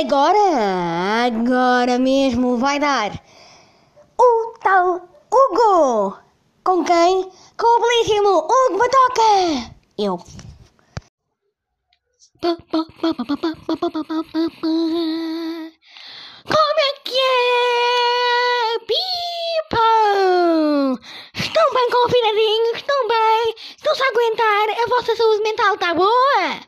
Agora, 0.00 1.26
agora 1.26 1.98
mesmo 1.98 2.56
vai 2.56 2.78
dar 2.78 3.20
o 4.16 4.54
tal 4.60 5.08
Hugo. 5.28 6.16
Com 6.62 6.84
quem? 6.84 7.28
Com 7.58 7.66
o 7.66 7.80
belíssimo 7.80 8.28
Hugo 8.38 8.78
Batoca. 8.78 9.74
Eu. 9.98 10.18
Como 12.40 12.56
é 16.78 16.92
que 17.04 17.18
é, 17.18 18.78
people? 18.86 19.80
Estão 21.34 21.74
bem 21.74 21.90
confinadinhos? 21.90 22.76
Estão 22.76 23.08
bem? 23.08 23.54
Estão-se 23.76 24.02
a 24.04 24.06
aguentar? 24.06 24.70
A 24.80 24.86
vossa 24.90 25.16
saúde 25.16 25.42
mental 25.42 25.74
está 25.74 25.92
boa? 25.92 26.60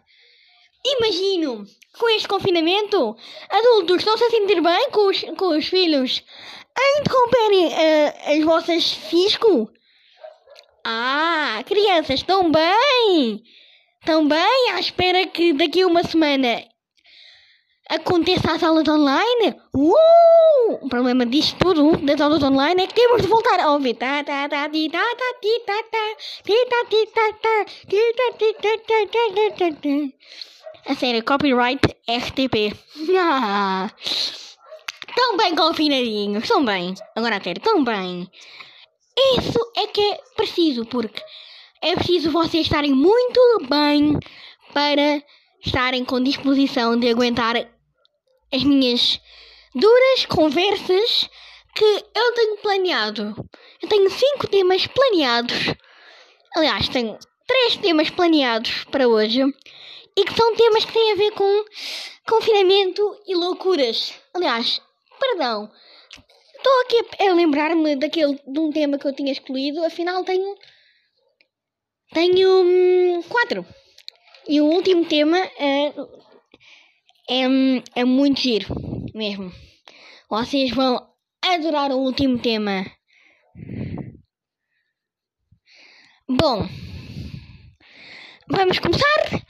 Imagino, 0.85 1.65
com 1.99 2.09
este 2.11 2.29
confinamento, 2.29 3.17
adultos 3.49 3.99
estão-se 3.99 4.25
a 4.25 4.31
sentir 4.31 4.61
bem 4.61 4.91
com 4.91 5.09
os, 5.09 5.21
com 5.37 5.57
os 5.57 5.67
filhos 5.67 6.23
interromperem 6.99 7.67
uh, 7.67 8.39
as 8.39 8.45
vossas 8.45 8.93
fisco? 8.93 9.71
Ah, 10.85 11.63
crianças, 11.67 12.21
estão 12.21 12.51
bem? 12.51 13.43
Estão 14.01 14.27
bem 14.27 14.71
à 14.73 14.81
espera 14.81 15.27
que 15.27 15.53
daqui 15.53 15.83
a 15.83 15.87
uma 15.87 16.03
semana 16.03 16.65
aconteça 17.89 18.53
as 18.53 18.63
aulas 18.63 18.89
online? 18.89 19.57
Uh! 19.75 20.85
O 20.85 20.89
problema 20.89 21.27
disto 21.27 21.59
tudo, 21.59 21.97
das 21.99 22.21
aulas 22.21 22.43
online, 22.43 22.85
é 22.85 22.87
que 22.87 22.95
temos 22.95 23.23
de 23.23 23.29
voltar 23.29 23.61
a 23.61 23.73
ouvir. 23.73 23.95
Ti, 23.95 24.07
ti, 28.39 28.55
ti, 28.55 28.79
ti, 28.87 29.51
ti, 29.57 29.75
ti. 29.83 30.15
A 30.87 30.95
sério, 30.95 31.25
copyright 31.25 31.81
RTP. 32.09 32.75
Tão 35.15 35.37
bem 35.37 35.57
confinadinhos, 35.57 36.47
tão 36.47 36.65
bem. 36.65 36.95
Agora 37.17 37.37
a 37.37 37.43
sério, 37.43 37.61
tão 37.61 37.83
bem. 37.83 38.31
Isso 39.37 39.59
é 39.77 39.87
que 39.89 40.01
é 40.01 40.21
preciso, 40.37 40.87
porque 40.87 41.21
é 41.83 41.95
preciso 41.95 42.31
vocês 42.31 42.67
estarem 42.67 42.93
muito 42.93 43.41
bem 43.69 44.19
para 44.73 45.23
estarem 45.65 46.05
com 46.05 46.23
disposição 46.23 46.99
de 46.99 47.09
aguentar 47.09 47.57
as 48.53 48.63
minhas 48.63 49.21
duras 49.75 50.27
conversas 50.27 51.29
que 51.75 51.85
eu 51.85 52.35
tenho 52.35 52.57
planeado. 52.59 53.35
Eu 53.83 53.89
tenho 53.89 54.11
cinco 54.11 54.47
temas 54.47 54.87
planeados. 54.87 55.75
Aliás, 56.57 56.89
tenho 56.89 57.19
três 57.47 57.77
temas 57.77 58.11
planeados 58.11 58.85
para 58.85 59.09
hoje 59.09 59.43
e 60.21 60.25
que 60.25 60.35
são 60.35 60.55
temas 60.55 60.85
que 60.85 60.93
têm 60.93 61.13
a 61.13 61.17
ver 61.17 61.31
com 61.33 61.65
confinamento 62.29 63.19
e 63.27 63.35
loucuras. 63.35 64.13
Aliás, 64.35 64.81
perdão. 65.19 65.71
Estou 66.55 66.81
aqui 66.83 67.25
a 67.25 67.33
lembrar-me 67.33 67.97
daquele 67.97 68.39
de 68.47 68.59
um 68.59 68.71
tema 68.71 68.99
que 68.99 69.07
eu 69.07 69.15
tinha 69.15 69.33
excluído. 69.33 69.83
Afinal, 69.83 70.23
tenho 70.25 70.55
tenho 72.13 72.63
hum, 72.63 73.23
quatro. 73.23 73.65
E 74.47 74.61
o 74.61 74.67
último 74.67 75.07
tema 75.07 75.39
é, 75.39 75.87
é, 77.31 77.45
é 77.95 78.05
muito 78.05 78.41
giro 78.41 78.67
mesmo. 79.15 79.51
Vocês 80.29 80.71
vão 80.73 81.09
adorar 81.43 81.93
o 81.93 81.99
último 81.99 82.39
tema. 82.39 82.85
Bom, 86.29 86.69
vamos 88.49 88.79
começar. 88.79 89.50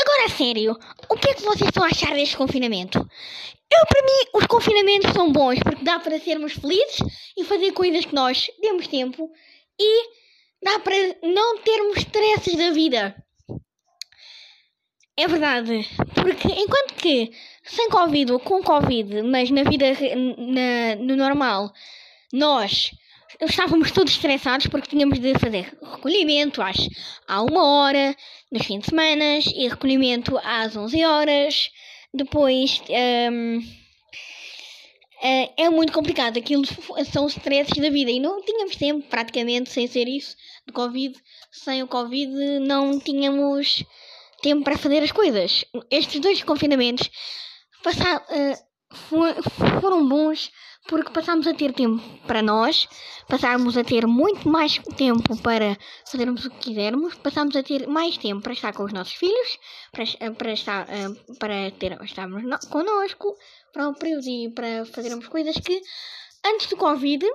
Agora 0.00 0.28
sério, 0.28 0.78
o 1.08 1.16
que 1.16 1.30
é 1.30 1.34
que 1.34 1.42
vocês 1.42 1.68
estão 1.68 1.82
a 1.82 1.88
achar 1.88 2.14
deste 2.14 2.36
confinamento? 2.36 2.98
Eu, 2.98 3.86
para 3.86 4.02
mim, 4.02 4.30
os 4.34 4.46
confinamentos 4.46 5.12
são 5.12 5.30
bons 5.30 5.58
porque 5.62 5.84
dá 5.84 5.98
para 5.98 6.20
sermos 6.20 6.52
felizes 6.54 7.00
e 7.36 7.44
fazer 7.44 7.72
coisas 7.72 8.04
que 8.04 8.14
nós 8.14 8.48
temos 8.60 8.86
tempo 8.86 9.30
e 9.78 10.08
dá 10.62 10.78
para 10.78 10.94
não 11.22 11.58
termos 11.58 11.98
stresses 11.98 12.56
da 12.56 12.70
vida. 12.70 13.14
É 15.16 15.26
verdade, 15.26 15.84
porque 16.14 16.46
enquanto 16.46 16.94
que 16.94 17.32
sem 17.64 17.90
Covid 17.90 18.32
ou 18.32 18.38
com 18.38 18.62
Covid, 18.62 19.22
mas 19.22 19.50
na 19.50 19.64
vida 19.64 19.86
na, 20.16 20.94
no 20.96 21.16
normal, 21.16 21.72
nós 22.32 22.92
estávamos 23.40 23.92
todos 23.92 24.12
estressados 24.12 24.66
porque 24.66 24.88
tínhamos 24.88 25.18
de 25.18 25.38
fazer 25.38 25.76
recolhimento 25.82 26.60
às, 26.60 26.76
à 27.26 27.42
uma 27.42 27.64
hora, 27.64 28.16
nos 28.50 28.66
fins 28.66 28.80
de 28.80 28.86
semana, 28.86 29.38
e 29.54 29.68
recolhimento 29.68 30.38
às 30.42 30.76
11 30.76 31.04
horas. 31.04 31.70
Depois 32.12 32.82
um, 33.30 33.60
é, 35.22 35.64
é 35.64 35.70
muito 35.70 35.92
complicado, 35.92 36.38
aquilo 36.38 36.64
são 37.10 37.26
os 37.26 37.36
stresses 37.36 37.76
da 37.76 37.90
vida 37.90 38.10
e 38.10 38.20
não 38.20 38.40
tínhamos 38.42 38.76
tempo, 38.76 39.06
praticamente, 39.08 39.70
sem 39.70 39.86
ser 39.86 40.08
isso, 40.08 40.36
de 40.66 40.72
Covid. 40.72 41.14
Sem 41.50 41.82
o 41.82 41.88
Covid, 41.88 42.60
não 42.60 42.98
tínhamos 42.98 43.84
tempo 44.42 44.62
para 44.62 44.78
fazer 44.78 45.02
as 45.02 45.12
coisas. 45.12 45.64
Estes 45.90 46.20
dois 46.20 46.42
confinamentos 46.42 47.10
passar, 47.82 48.18
uh, 48.18 48.67
foram 49.80 50.08
bons 50.08 50.50
porque 50.88 51.12
passámos 51.12 51.46
a 51.46 51.52
ter 51.52 51.72
tempo 51.74 52.02
para 52.26 52.40
nós, 52.40 52.88
passámos 53.28 53.76
a 53.76 53.84
ter 53.84 54.06
muito 54.06 54.48
mais 54.48 54.78
tempo 54.96 55.36
para 55.42 55.76
fazermos 56.10 56.46
o 56.46 56.50
que 56.50 56.58
quisermos, 56.70 57.14
passámos 57.16 57.54
a 57.56 57.62
ter 57.62 57.86
mais 57.86 58.16
tempo 58.16 58.40
para 58.40 58.54
estar 58.54 58.72
com 58.72 58.84
os 58.84 58.92
nossos 58.92 59.12
filhos, 59.12 59.58
para, 59.92 60.32
para, 60.32 60.52
estar, 60.52 60.86
uh, 60.88 61.38
para 61.38 61.70
ter, 61.72 62.00
estarmos 62.02 62.42
no, 62.42 62.58
connosco 62.70 63.36
próprios 63.72 64.26
e 64.26 64.50
para 64.54 64.86
fazermos 64.86 65.28
coisas 65.28 65.56
que 65.58 65.80
antes 66.44 66.68
do 66.68 66.76
Covid 66.76 67.26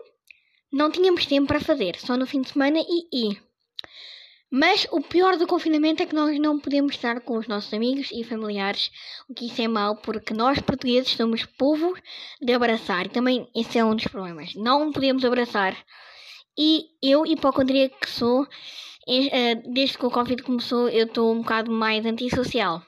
não 0.72 0.90
tínhamos 0.90 1.28
tempo 1.28 1.48
para 1.48 1.60
fazer, 1.60 1.96
só 2.00 2.18
no 2.18 2.26
fim 2.26 2.42
de 2.42 2.50
semana 2.50 2.80
e, 2.80 3.08
e 3.14 3.53
mas 4.56 4.86
o 4.92 5.02
pior 5.02 5.36
do 5.36 5.48
confinamento 5.48 6.04
é 6.04 6.06
que 6.06 6.14
nós 6.14 6.38
não 6.38 6.60
podemos 6.60 6.94
estar 6.94 7.20
com 7.22 7.40
os 7.40 7.48
nossos 7.48 7.74
amigos 7.74 8.12
e 8.12 8.24
familiares, 8.24 8.92
o 9.28 9.34
que 9.34 9.48
isso 9.48 9.60
é 9.60 9.68
mau, 9.68 9.96
porque 9.96 10.32
nós 10.32 10.60
portugueses 10.60 11.10
somos 11.14 11.44
povo 11.44 11.96
de 12.40 12.54
abraçar. 12.54 13.08
E 13.08 13.10
também 13.10 13.50
esse 13.56 13.80
é 13.80 13.84
um 13.84 13.96
dos 13.96 14.06
problemas. 14.06 14.54
Não 14.54 14.92
podemos 14.92 15.26
abraçar. 15.26 15.76
E 16.56 16.86
eu, 17.02 17.26
hipocondríaco 17.26 18.00
que 18.00 18.08
sou, 18.08 18.48
eh, 19.08 19.56
desde 19.56 19.98
que 19.98 20.06
o 20.06 20.12
Covid 20.12 20.44
começou, 20.44 20.88
eu 20.88 21.08
estou 21.08 21.34
um 21.34 21.42
bocado 21.42 21.72
mais 21.72 22.06
antissocial. 22.06 22.84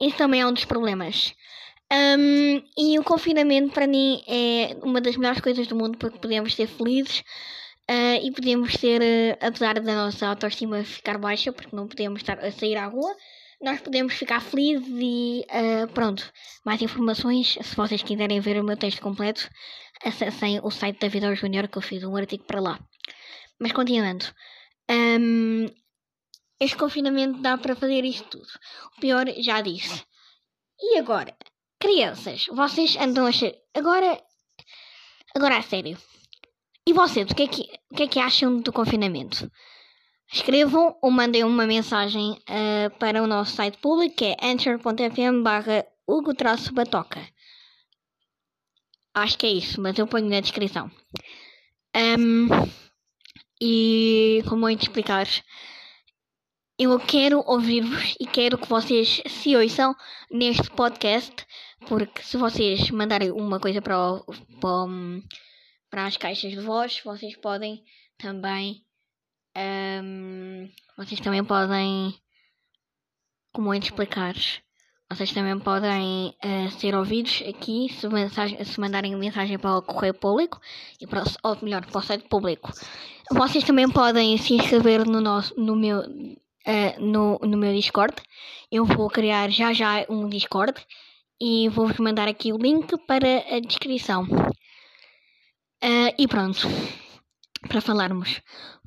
Esse 0.00 0.16
também 0.16 0.40
é 0.40 0.46
um 0.48 0.52
dos 0.52 0.64
problemas. 0.64 1.32
Um, 1.92 2.60
e 2.76 2.98
o 2.98 3.04
confinamento 3.04 3.72
para 3.72 3.86
mim 3.86 4.20
é 4.26 4.76
uma 4.82 5.00
das 5.00 5.16
melhores 5.16 5.40
coisas 5.40 5.68
do 5.68 5.76
mundo 5.76 5.96
porque 5.96 6.18
podemos 6.18 6.56
ser 6.56 6.66
felizes 6.66 7.22
Uh, 7.90 8.20
e 8.22 8.30
podemos 8.30 8.74
ser, 8.74 9.00
uh, 9.00 9.46
apesar 9.46 9.80
da 9.80 9.94
nossa 9.94 10.26
autoestima 10.26 10.84
ficar 10.84 11.16
baixa, 11.16 11.52
porque 11.52 11.74
não 11.74 11.88
podemos 11.88 12.20
estar 12.20 12.38
a 12.38 12.52
sair 12.52 12.76
à 12.76 12.86
rua, 12.86 13.16
nós 13.62 13.80
podemos 13.80 14.14
ficar 14.14 14.40
felizes 14.40 14.86
e 14.88 15.44
uh, 15.48 15.88
pronto. 15.92 16.30
Mais 16.64 16.82
informações, 16.82 17.56
se 17.60 17.74
vocês 17.74 18.02
quiserem 18.02 18.40
ver 18.40 18.60
o 18.60 18.64
meu 18.64 18.76
texto 18.76 19.00
completo, 19.00 19.48
acessem 20.04 20.60
o 20.62 20.70
site 20.70 21.00
da 21.00 21.08
Vidal 21.08 21.34
Júnior 21.34 21.66
que 21.66 21.78
eu 21.78 21.82
fiz 21.82 22.04
um 22.04 22.14
artigo 22.14 22.44
para 22.44 22.60
lá. 22.60 22.78
Mas 23.58 23.72
continuando. 23.72 24.26
Um, 24.90 25.66
este 26.60 26.76
confinamento 26.76 27.40
dá 27.40 27.56
para 27.56 27.74
fazer 27.74 28.04
isto 28.04 28.28
tudo. 28.28 28.48
O 28.96 29.00
pior 29.00 29.26
já 29.38 29.60
disse. 29.60 30.04
E 30.80 30.98
agora? 30.98 31.36
Crianças, 31.80 32.46
vocês 32.46 32.96
andam 32.96 33.26
a 33.26 33.32
ser. 33.32 33.56
Agora. 33.74 34.22
Agora 35.34 35.56
a 35.58 35.62
sério. 35.62 35.96
E 36.88 36.92
vocês, 36.94 37.30
o 37.30 37.34
que 37.34 37.42
é 37.42 37.46
que, 37.46 37.70
o 37.92 37.94
que, 37.96 38.02
é 38.04 38.08
que 38.08 38.18
acham 38.18 38.60
do 38.62 38.72
confinamento? 38.72 39.52
Escrevam 40.32 40.96
ou 41.02 41.10
mandem 41.10 41.44
uma 41.44 41.66
mensagem 41.66 42.30
uh, 42.30 42.98
para 42.98 43.22
o 43.22 43.26
nosso 43.26 43.56
site 43.56 43.76
público 43.76 44.16
que 44.16 44.24
é 44.24 44.36
anchor.fm 44.42 45.42
barra 45.42 45.84
Batoca. 46.72 47.20
Acho 49.12 49.36
que 49.36 49.44
é 49.44 49.50
isso, 49.50 49.78
mas 49.82 49.98
eu 49.98 50.06
ponho 50.06 50.30
na 50.30 50.40
descrição. 50.40 50.90
Um, 51.94 52.48
e 53.60 54.42
como 54.48 54.66
eu 54.66 54.74
te 54.74 54.84
explicar, 54.84 55.26
eu 56.78 56.98
quero 57.00 57.44
ouvir-vos 57.46 58.16
e 58.18 58.24
quero 58.24 58.56
que 58.56 58.66
vocês 58.66 59.20
se 59.26 59.54
ouçam 59.54 59.94
neste 60.30 60.70
podcast, 60.70 61.34
porque 61.86 62.22
se 62.22 62.38
vocês 62.38 62.90
mandarem 62.90 63.30
uma 63.30 63.60
coisa 63.60 63.82
para 63.82 64.14
o, 64.14 64.24
para 64.58 64.70
o 64.70 65.22
para 65.90 66.06
as 66.06 66.16
caixas 66.16 66.50
de 66.50 66.60
voz, 66.60 67.00
vocês 67.04 67.36
podem 67.36 67.82
também. 68.18 68.84
Um, 69.56 70.70
vocês 70.96 71.20
também 71.20 71.44
podem. 71.44 72.14
Como 73.52 73.72
é 73.72 73.78
de 73.78 73.86
explicar? 73.86 74.34
Vocês 75.10 75.32
também 75.32 75.58
podem 75.58 76.36
uh, 76.44 76.70
ser 76.72 76.94
ouvidos 76.94 77.42
aqui 77.48 77.88
se, 77.88 78.06
mensagem, 78.08 78.62
se 78.62 78.78
mandarem 78.78 79.16
mensagem 79.16 79.58
para 79.58 79.78
o 79.78 79.82
correio 79.82 80.12
público 80.12 80.60
e 81.00 81.06
para, 81.06 81.24
ou 81.42 81.56
melhor, 81.62 81.84
para 81.86 81.98
o 81.98 82.02
site 82.02 82.28
público. 82.28 82.70
Vocês 83.32 83.64
também 83.64 83.88
podem 83.88 84.36
se 84.36 84.54
inscrever 84.54 85.06
no, 85.06 85.20
nosso, 85.20 85.58
no, 85.58 85.74
meu, 85.74 86.00
uh, 86.00 87.00
no, 87.00 87.38
no 87.38 87.56
meu 87.56 87.72
Discord. 87.72 88.14
Eu 88.70 88.84
vou 88.84 89.08
criar 89.08 89.50
já 89.50 89.72
já 89.72 90.04
um 90.10 90.28
Discord 90.28 90.78
e 91.40 91.70
vou-vos 91.70 91.98
mandar 91.98 92.28
aqui 92.28 92.52
o 92.52 92.58
link 92.58 92.94
para 93.06 93.56
a 93.56 93.60
descrição. 93.60 94.26
Uh, 95.82 96.12
e 96.18 96.26
pronto, 96.26 96.66
para 97.68 97.80
falarmos. 97.80 98.40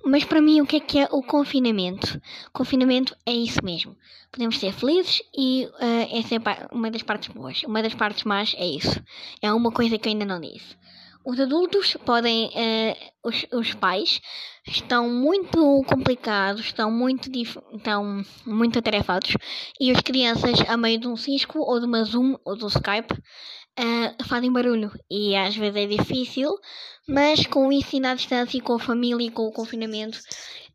Mas 0.03 0.23
para 0.23 0.41
mim, 0.41 0.61
o 0.61 0.65
que 0.65 0.77
é 0.77 0.79
que 0.79 0.99
é 0.99 1.07
o 1.11 1.21
confinamento? 1.21 2.19
Confinamento 2.51 3.15
é 3.25 3.31
isso 3.31 3.63
mesmo. 3.63 3.95
Podemos 4.31 4.57
ser 4.57 4.73
felizes 4.73 5.21
e 5.37 5.65
uh, 5.65 6.17
essa 6.17 6.35
é 6.35 6.39
uma 6.71 6.89
das 6.89 7.03
partes 7.03 7.33
boas. 7.33 7.63
Uma 7.63 7.83
das 7.83 7.93
partes 7.93 8.23
más 8.23 8.55
é 8.57 8.65
isso. 8.65 9.01
É 9.41 9.53
uma 9.53 9.71
coisa 9.71 9.97
que 9.97 10.09
eu 10.09 10.11
ainda 10.11 10.25
não 10.25 10.41
disse. 10.41 10.75
Os 11.23 11.39
adultos 11.39 11.95
podem, 12.03 12.47
uh, 12.47 12.95
os, 13.23 13.45
os 13.53 13.73
pais 13.75 14.19
estão 14.67 15.07
muito 15.07 15.83
complicados, 15.87 16.61
estão 16.61 16.89
muito, 16.89 17.29
estão 17.31 18.23
muito 18.43 18.79
atarefados 18.79 19.37
e 19.79 19.91
as 19.91 20.01
crianças, 20.01 20.59
a 20.67 20.75
meio 20.75 20.99
de 20.99 21.07
um 21.07 21.15
Cisco 21.15 21.59
ou 21.59 21.79
de 21.79 21.85
uma 21.85 22.03
Zoom 22.03 22.37
ou 22.43 22.55
do 22.55 22.67
Skype, 22.67 23.13
uh, 23.79 24.23
fazem 24.25 24.51
barulho 24.51 24.91
e 25.09 25.35
às 25.35 25.55
vezes 25.55 25.75
é 25.75 25.85
difícil, 25.85 26.49
mas 27.07 27.45
com 27.45 27.67
o 27.67 27.71
ensino 27.71 28.07
à 28.07 28.15
distância 28.15 28.57
e 28.57 28.61
com 28.61 28.73
a 28.73 28.79
família 28.79 29.25
e 29.25 29.31
com 29.31 29.43
o 29.43 29.51
confinamento, 29.51 30.17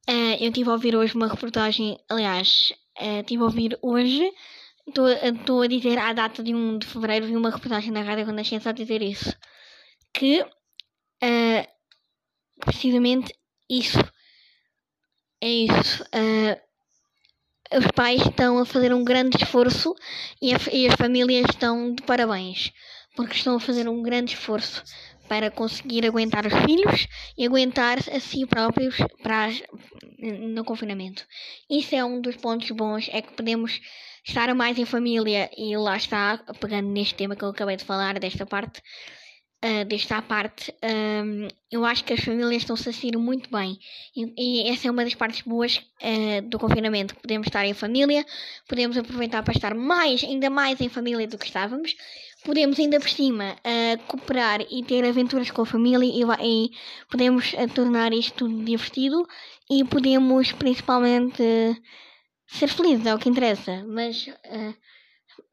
uh, 0.09 0.37
eu 0.41 0.53
tive 0.53 0.71
a 0.71 0.73
ouvir 0.73 0.97
hoje 0.97 1.15
uma 1.15 1.29
reportagem, 1.29 1.99
aliás, 2.09 2.73
uh, 3.01 3.23
tive 3.25 3.43
a 3.43 3.47
ouvir 3.47 3.79
hoje, 3.83 4.31
estou 4.87 5.63
a 5.63 5.67
dizer 5.67 5.99
à 5.99 6.13
data 6.13 6.43
de 6.43 6.55
1 6.55 6.79
de 6.79 6.87
fevereiro, 6.87 7.27
vi 7.27 7.37
uma 7.37 7.51
reportagem 7.51 7.91
na 7.91 8.03
Rádio 8.03 8.27
Renascença 8.27 8.71
a 8.71 8.73
dizer 8.73 9.03
isso 9.03 9.35
que 10.13 10.45
precisamente 12.65 13.35
isso 13.69 13.99
é 15.41 15.49
isso. 15.49 16.03
Uh, 16.05 16.66
os 17.75 17.87
pais 17.95 18.23
estão 18.23 18.59
a 18.59 18.67
fazer 18.67 18.93
um 18.93 19.05
grande 19.05 19.37
esforço 19.43 19.95
e, 20.41 20.55
a, 20.55 20.59
e, 20.73 20.87
as 20.87 20.95
famílias 20.95 21.47
estão 21.51 21.95
de 21.95 22.03
parabéns, 22.03 22.73
porque 23.15 23.35
estão 23.35 23.57
a 23.57 23.61
fazer 23.61 23.89
um 23.89 24.03
grande 24.03 24.35
esforço 24.35 24.83
para 25.29 25.51
conseguir 25.51 26.07
aguentar 26.07 26.47
os 26.47 26.55
filhos 26.65 27.09
e 27.37 27.45
aguentar 27.45 27.99
a 27.99 28.21
si 28.21 28.47
próprios 28.47 28.97
para, 29.23 29.49
no 30.19 30.65
confinamento. 30.65 31.25
Isso 31.69 31.95
é 31.95 32.05
um 32.05 32.21
dos 32.21 32.37
pontos 32.37 32.71
bons, 32.71 33.09
é 33.13 33.21
que 33.21 33.33
podemos 33.33 33.81
estar 34.27 34.53
mais 34.55 34.79
em 34.79 34.85
família 34.85 35.51
e 35.57 35.77
lá 35.77 35.97
está, 35.97 36.39
pegando 36.61 36.89
neste 36.89 37.15
tema 37.15 37.37
que 37.37 37.45
eu 37.45 37.49
acabei 37.49 37.77
de 37.77 37.85
falar, 37.85 38.19
desta 38.19 38.47
parte, 38.47 38.81
uh, 39.65 39.85
desta 39.85 40.21
parte, 40.23 40.75
um, 40.83 41.49
eu 41.71 41.85
acho 41.85 42.05
que 42.05 42.13
as 42.13 42.21
famílias 42.21 42.63
estão-se 42.63 42.89
a 42.89 42.93
sair 42.93 43.17
muito 43.17 43.51
bem. 43.51 43.79
E, 44.15 44.33
e, 44.37 44.71
essa 44.71 44.89
é 44.89 44.91
uma 44.91 45.05
das 45.05 45.15
partes 45.15 45.43
boas 45.43 45.79
uh, 45.79 46.43
do 46.49 46.59
confinamento. 46.59 47.15
Podemos 47.17 47.47
estar 47.47 47.65
em 47.65 47.75
família, 47.75 48.25
podemos 48.69 48.97
aproveitar 48.97 49.43
para 49.43 49.55
estar 49.55 49.75
mais, 49.75 50.23
ainda 50.23 50.51
mais 50.51 50.81
em 50.81 50.89
família 50.89 51.27
do 51.27 51.39
que 51.39 51.47
estávamos. 51.47 51.95
Podemos 52.45 52.79
ainda 52.79 53.01
por 53.01 53.09
cima 53.09 53.55
uh, 53.55 53.99
cooperar 54.07 54.61
e 54.71 54.85
ter 54.85 55.05
aventuras 55.05 55.51
com 55.51 55.63
a 55.63 55.67
família 55.67 56.07
e, 56.07 56.23
e 56.45 56.71
podemos 57.11 57.53
tornar 57.75 58.13
isto 58.13 58.35
tudo 58.47 58.65
divertido 58.65 59.27
e 59.69 59.85
podemos 59.85 60.53
principalmente 60.53 61.43
ser 62.47 62.69
felizes, 62.69 63.07
é 63.07 63.15
o 63.15 63.19
que 63.19 63.29
interessa. 63.29 63.85
Mas 63.89 64.29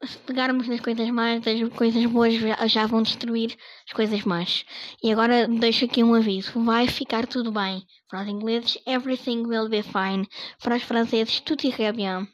se 0.06 0.18
pegarmos 0.18 0.68
nas 0.68 0.80
coisas 0.80 1.08
más, 1.10 1.42
as 1.46 1.68
coisas 1.74 2.04
boas 2.06 2.34
já, 2.34 2.66
já 2.66 2.86
vão 2.86 3.02
destruir 3.02 3.56
as 3.86 3.92
coisas 3.92 4.24
más. 4.24 4.64
E 5.02 5.12
agora 5.12 5.48
deixo 5.48 5.84
aqui 5.84 6.02
um 6.02 6.14
aviso: 6.14 6.62
vai 6.64 6.86
ficar 6.88 7.26
tudo 7.26 7.50
bem. 7.52 7.82
Para 8.08 8.22
os 8.22 8.28
ingleses, 8.28 8.78
everything 8.86 9.46
will 9.46 9.68
be 9.68 9.82
fine. 9.82 10.28
Para 10.62 10.76
os 10.76 10.82
franceses, 10.82 11.40
tudo 11.40 11.64
irá 11.64 11.92
bien. 11.92 12.28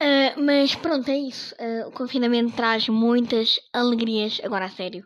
Uh, 0.00 0.40
mas 0.40 0.76
pronto, 0.76 1.10
é 1.10 1.16
isso. 1.16 1.54
Uh, 1.56 1.88
o 1.88 1.92
confinamento 1.92 2.54
traz 2.54 2.88
muitas 2.88 3.58
alegrias, 3.72 4.40
agora 4.44 4.66
a 4.66 4.68
sério. 4.68 5.04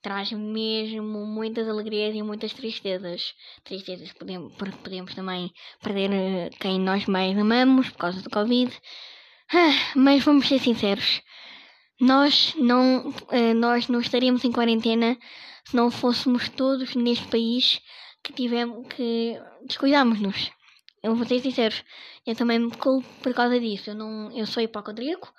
Traz 0.00 0.30
mesmo 0.30 1.26
muitas 1.26 1.68
alegrias 1.68 2.14
e 2.14 2.22
muitas 2.22 2.52
tristezas. 2.52 3.34
Tristezas 3.64 4.12
podemos, 4.12 4.54
porque 4.54 4.78
podemos 4.78 5.12
também 5.12 5.50
perder 5.82 6.10
uh, 6.10 6.50
quem 6.60 6.78
nós 6.78 7.06
mais 7.06 7.36
amamos 7.36 7.90
por 7.90 7.98
causa 7.98 8.22
do 8.22 8.30
Covid. 8.30 8.72
Ah, 9.52 9.92
mas 9.96 10.22
vamos 10.24 10.46
ser 10.46 10.60
sinceros. 10.60 11.22
Nós 12.00 12.54
não, 12.56 13.12
eh, 13.30 13.54
nós 13.54 13.88
não 13.88 14.00
estaríamos 14.00 14.44
em 14.44 14.52
quarentena 14.52 15.18
se 15.64 15.74
não 15.74 15.90
fôssemos 15.90 16.48
todos 16.50 16.94
neste 16.94 17.26
país 17.28 17.80
que 18.22 18.32
tivemos 18.32 18.86
que 18.88 19.40
descuidámos-nos. 19.66 20.50
Eu 21.02 21.14
vou 21.14 21.26
ser 21.26 21.40
sincero, 21.40 21.74
eu 22.26 22.34
também 22.34 22.58
me 22.58 22.70
culpo 22.70 23.08
por 23.22 23.32
causa 23.32 23.58
disso. 23.58 23.90
Eu, 23.90 23.94
não, 23.94 24.30
eu 24.36 24.46
sou 24.46 24.62
hipocondríaco, 24.62 25.32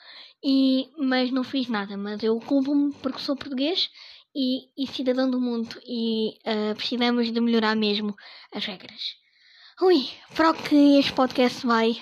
e, 0.44 0.90
mas 0.98 1.32
não 1.32 1.44
fiz 1.44 1.68
nada. 1.68 1.98
Mas 1.98 2.24
eu 2.24 2.40
culpo-me 2.40 2.94
porque 2.96 3.20
sou 3.20 3.36
português 3.36 3.90
e, 4.36 4.70
e 4.78 4.88
cidadão 4.88 5.30
do 5.30 5.40
mundo 5.40 5.80
e 5.86 6.38
uh, 6.46 6.76
precisamos 6.76 7.32
de 7.32 7.42
melhorar 7.42 7.76
mesmo 7.76 8.16
as 8.54 8.66
regras. 8.66 9.16
Ui, 9.82 10.10
para 10.36 10.52
o 10.52 10.54
que 10.54 11.00
este 11.00 11.14
podcast 11.14 11.66
vai, 11.66 12.02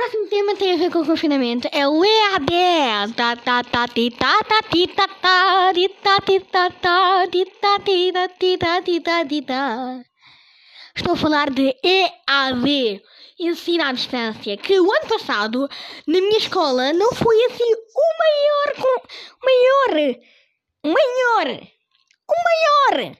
Próximo 0.00 0.28
tema 0.28 0.56
tem 0.56 0.72
a 0.72 0.76
ver 0.78 0.90
com 0.90 1.00
o 1.00 1.06
confinamento. 1.06 1.68
É 1.70 1.86
o 1.86 2.02
EAD. 2.02 3.12
Ta 3.14 3.36
ta 3.36 3.62
ta 3.62 3.86
ti 3.86 4.10
ta 4.10 4.42
ta 4.44 4.62
ti 4.62 4.86
ta 4.86 5.06
ta 5.06 5.72
ti 5.74 5.88
ta 5.90 6.20
ti 6.20 6.40
ta 6.40 6.70
ta 6.70 7.26
ti 7.30 7.44
ta 7.44 7.78
ti 7.78 8.10
ta 8.10 8.28
ti 8.28 8.56
ta 8.56 8.80
ti 8.80 9.00
ta 9.02 9.24
ti 9.26 9.42
ta. 9.42 10.00
Estou 10.96 11.12
a 11.12 11.16
falar 11.16 11.50
de 11.50 11.76
EAD, 11.84 13.02
ensino 13.40 13.84
à 13.84 13.92
distância, 13.92 14.56
que 14.56 14.80
o 14.80 14.90
ano 14.90 15.06
passado 15.06 15.68
na 16.06 16.18
minha 16.18 16.38
escola 16.38 16.94
não 16.94 17.12
foi 17.12 17.36
assim 17.44 17.70
o 17.94 18.08
maior 18.22 18.68
o 19.36 19.44
maior 19.44 20.16
maior 20.82 21.60
o 22.26 22.34
maior 22.48 23.16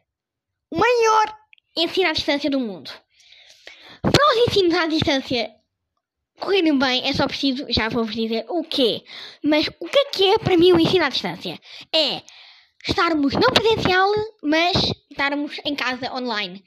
o 0.71 0.79
maior 0.79 1.37
ensino 1.77 2.09
à 2.09 2.13
distância 2.15 2.49
do 2.49 2.59
mundo. 2.59 2.91
Para 4.01 4.31
os 4.31 4.49
ensinos 4.49 4.75
à 4.75 4.87
distância 4.87 5.60
correrem 6.41 6.77
bem, 6.79 7.07
é 7.09 7.13
só 7.13 7.27
preciso, 7.27 7.67
já 7.69 7.89
vou-vos 7.89 8.15
dizer 8.15 8.45
o 8.49 8.65
quê. 8.65 9.05
Mas 9.45 9.69
o 9.79 9.87
que 9.87 9.99
é 9.99 10.05
que 10.07 10.27
é 10.27 10.39
para 10.39 10.57
mim 10.57 10.73
o 10.73 10.81
ensino 10.81 11.05
à 11.05 11.09
distância? 11.09 11.61
É 11.95 12.23
estarmos 12.87 13.35
não 13.35 13.51
presencial, 13.53 14.11
mas 14.43 14.77
estarmos 15.11 15.61
em 15.65 15.75
casa 15.75 16.13
online. 16.13 16.65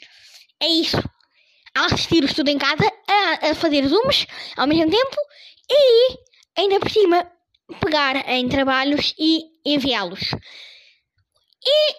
É 0.62 0.68
isso. 0.68 0.98
A 1.75 1.86
assistir 1.86 2.24
o 2.24 2.27
estudo 2.27 2.50
em 2.50 2.58
casa, 2.58 2.86
a, 3.08 3.50
a 3.50 3.56
fazer 3.56 3.88
zooms 3.88 4.27
ao 4.56 4.68
mesmo 4.68 4.92
tempo 4.92 5.18
e, 5.70 6.18
ainda 6.56 6.80
por 6.80 6.89
cima, 6.89 7.27
pegar 7.80 8.30
em 8.30 8.48
trabalhos 8.48 9.13
e 9.18 9.42
enviá-los. 9.65 10.22
E, 11.65 11.92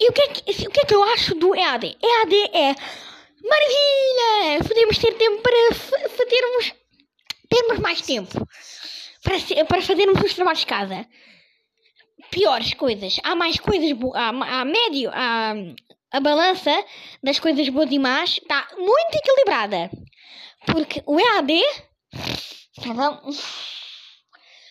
e, 0.00 0.08
o, 0.08 0.12
que 0.12 0.20
é 0.20 0.28
que, 0.28 0.68
o 0.68 0.70
que 0.70 0.80
é 0.80 0.84
que 0.84 0.94
eu 0.94 1.02
acho 1.04 1.34
do 1.34 1.54
EAD? 1.54 1.96
EAD 2.02 2.34
é 2.52 2.74
Maravilha! 3.42 4.64
Podemos 4.66 4.98
ter 4.98 5.14
tempo 5.14 5.42
para 5.42 5.74
fazermos. 6.08 6.74
termos 7.48 7.78
mais 7.80 8.00
tempo 8.00 8.46
para, 9.22 9.64
para 9.66 9.82
fazermos 9.82 10.22
os 10.22 10.34
trabalhos 10.34 10.60
de 10.60 10.66
casa. 10.66 11.06
Piores 12.30 12.74
coisas. 12.74 13.20
Há 13.22 13.34
mais 13.34 13.58
coisas. 13.58 13.90
Há, 14.14 14.28
há 14.60 14.64
médio. 14.64 15.10
Há, 15.12 15.54
a 16.12 16.20
balança 16.20 16.84
das 17.22 17.38
coisas 17.38 17.68
boas 17.70 17.90
e 17.90 17.98
más 17.98 18.38
está 18.38 18.68
muito 18.76 19.14
equilibrada. 19.14 19.90
Porque 20.66 21.02
o 21.06 21.18
EAD. 21.18 21.60
Perdão. 22.82 23.22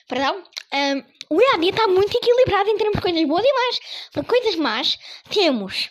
Perdão. 0.07 0.43
Um, 0.73 1.35
o 1.35 1.41
EAD 1.41 1.69
está 1.69 1.87
muito 1.87 2.15
equilibrado 2.15 2.69
em 2.69 2.77
termos 2.77 2.95
de 2.95 3.01
coisas 3.01 3.27
boas 3.27 3.43
e 3.43 3.53
más. 3.53 4.27
Coisas 4.27 4.55
más, 4.55 4.99
temos 5.29 5.89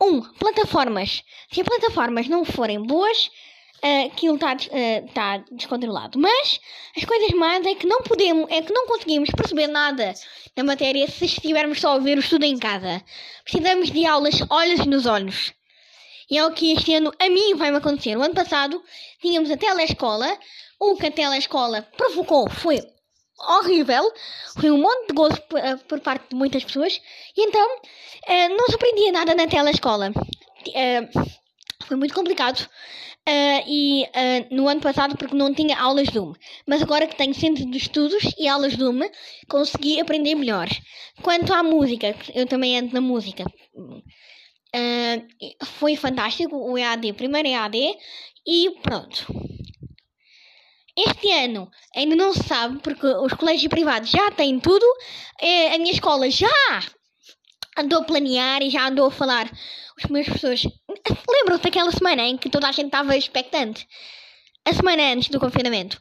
um, 0.00 0.20
plataformas. 0.20 1.22
Se 1.52 1.60
as 1.60 1.66
plataformas 1.66 2.28
não 2.28 2.44
forem 2.44 2.82
boas, 2.82 3.30
uh, 3.82 4.06
aquilo 4.06 4.34
está 4.34 4.54
uh, 4.54 5.08
tá 5.12 5.44
descontrolado. 5.52 6.18
Mas 6.18 6.60
as 6.96 7.04
coisas 7.04 7.30
más 7.30 7.64
é 7.66 7.74
que 7.74 7.86
não 7.86 8.02
podemos, 8.02 8.50
é 8.50 8.62
que 8.62 8.72
não 8.72 8.86
conseguimos 8.86 9.30
perceber 9.30 9.66
nada 9.66 10.14
da 10.56 10.64
matéria 10.64 11.06
se 11.08 11.26
estivermos 11.26 11.80
só 11.80 11.94
a 11.94 11.98
ver 11.98 12.16
o 12.16 12.20
estudo 12.20 12.44
em 12.44 12.58
casa. 12.58 13.02
Precisamos 13.44 13.90
de 13.90 14.06
aulas 14.06 14.40
olhos 14.50 14.86
nos 14.86 15.06
olhos. 15.06 15.52
E 16.30 16.38
é 16.38 16.46
o 16.46 16.52
que 16.52 16.72
este 16.72 16.94
ano 16.94 17.12
a 17.18 17.28
mim 17.28 17.54
vai-me 17.54 17.76
acontecer. 17.76 18.16
O 18.16 18.22
ano 18.22 18.34
passado 18.34 18.82
tínhamos 19.20 19.50
a 19.50 19.56
telescola. 19.56 20.38
O 20.80 20.96
que 20.96 21.06
a 21.06 21.10
telescola 21.10 21.82
provocou 21.96 22.48
foi 22.48 22.80
horrível. 23.38 24.02
Foi 24.60 24.70
um 24.70 24.78
monte 24.78 25.08
de 25.08 25.14
gozo 25.14 25.42
eh, 25.56 25.76
por 25.88 26.00
parte 26.00 26.30
de 26.30 26.36
muitas 26.36 26.64
pessoas. 26.64 27.00
E 27.36 27.46
então, 27.46 27.76
uh, 27.76 28.48
não 28.56 28.66
surpreendia 28.66 29.12
nada 29.12 29.34
na 29.34 29.46
telescola. 29.46 30.10
Uh, 30.68 31.34
Foi 31.86 31.96
muito 31.96 32.14
complicado. 32.14 32.68
Uh, 33.26 33.64
e 33.66 34.02
uh, 34.02 34.54
no 34.54 34.68
ano 34.68 34.82
passado 34.82 35.16
porque 35.16 35.34
não 35.34 35.54
tinha 35.54 35.78
aulas 35.78 36.08
UM. 36.08 36.34
Mas 36.66 36.82
agora 36.82 37.06
que 37.06 37.16
tenho 37.16 37.34
centro 37.34 37.64
de 37.64 37.78
estudos 37.78 38.22
e 38.38 38.46
aulas 38.46 38.74
UM, 38.74 39.00
consegui 39.48 39.98
aprender 40.00 40.34
melhor. 40.34 40.68
Quanto 41.22 41.52
à 41.54 41.62
música, 41.62 42.14
eu 42.34 42.46
também 42.46 42.78
ando 42.78 42.92
na 42.92 43.00
música. 43.00 43.44
Uh, 43.74 45.64
foi 45.64 45.96
fantástico 45.96 46.54
o 46.56 46.76
EAD, 46.76 47.14
primeiro 47.14 47.48
EAD, 47.48 47.96
e 48.46 48.70
pronto. 48.82 49.26
Este 50.96 51.30
ano 51.32 51.68
ainda 51.94 52.14
não 52.14 52.32
se 52.32 52.44
sabe, 52.44 52.78
porque 52.80 53.06
os 53.06 53.32
colégios 53.32 53.68
privados 53.68 54.10
já 54.10 54.30
têm 54.30 54.60
tudo. 54.60 54.86
A 55.72 55.78
minha 55.78 55.92
escola 55.92 56.30
já 56.30 56.48
andou 57.76 58.00
a 58.00 58.04
planear 58.04 58.62
e 58.62 58.70
já 58.70 58.88
andou 58.88 59.06
a 59.06 59.10
falar 59.10 59.50
os 59.98 60.04
meus 60.10 60.26
professores. 60.26 60.66
Lembram-se 61.28 61.64
daquela 61.64 61.90
semana 61.90 62.22
em 62.22 62.36
que 62.36 62.50
toda 62.50 62.68
a 62.68 62.72
gente 62.72 62.86
estava 62.86 63.16
expectante? 63.16 63.86
A 64.64 64.72
semana 64.72 65.12
antes 65.12 65.28
do 65.28 65.40
confinamento. 65.40 65.98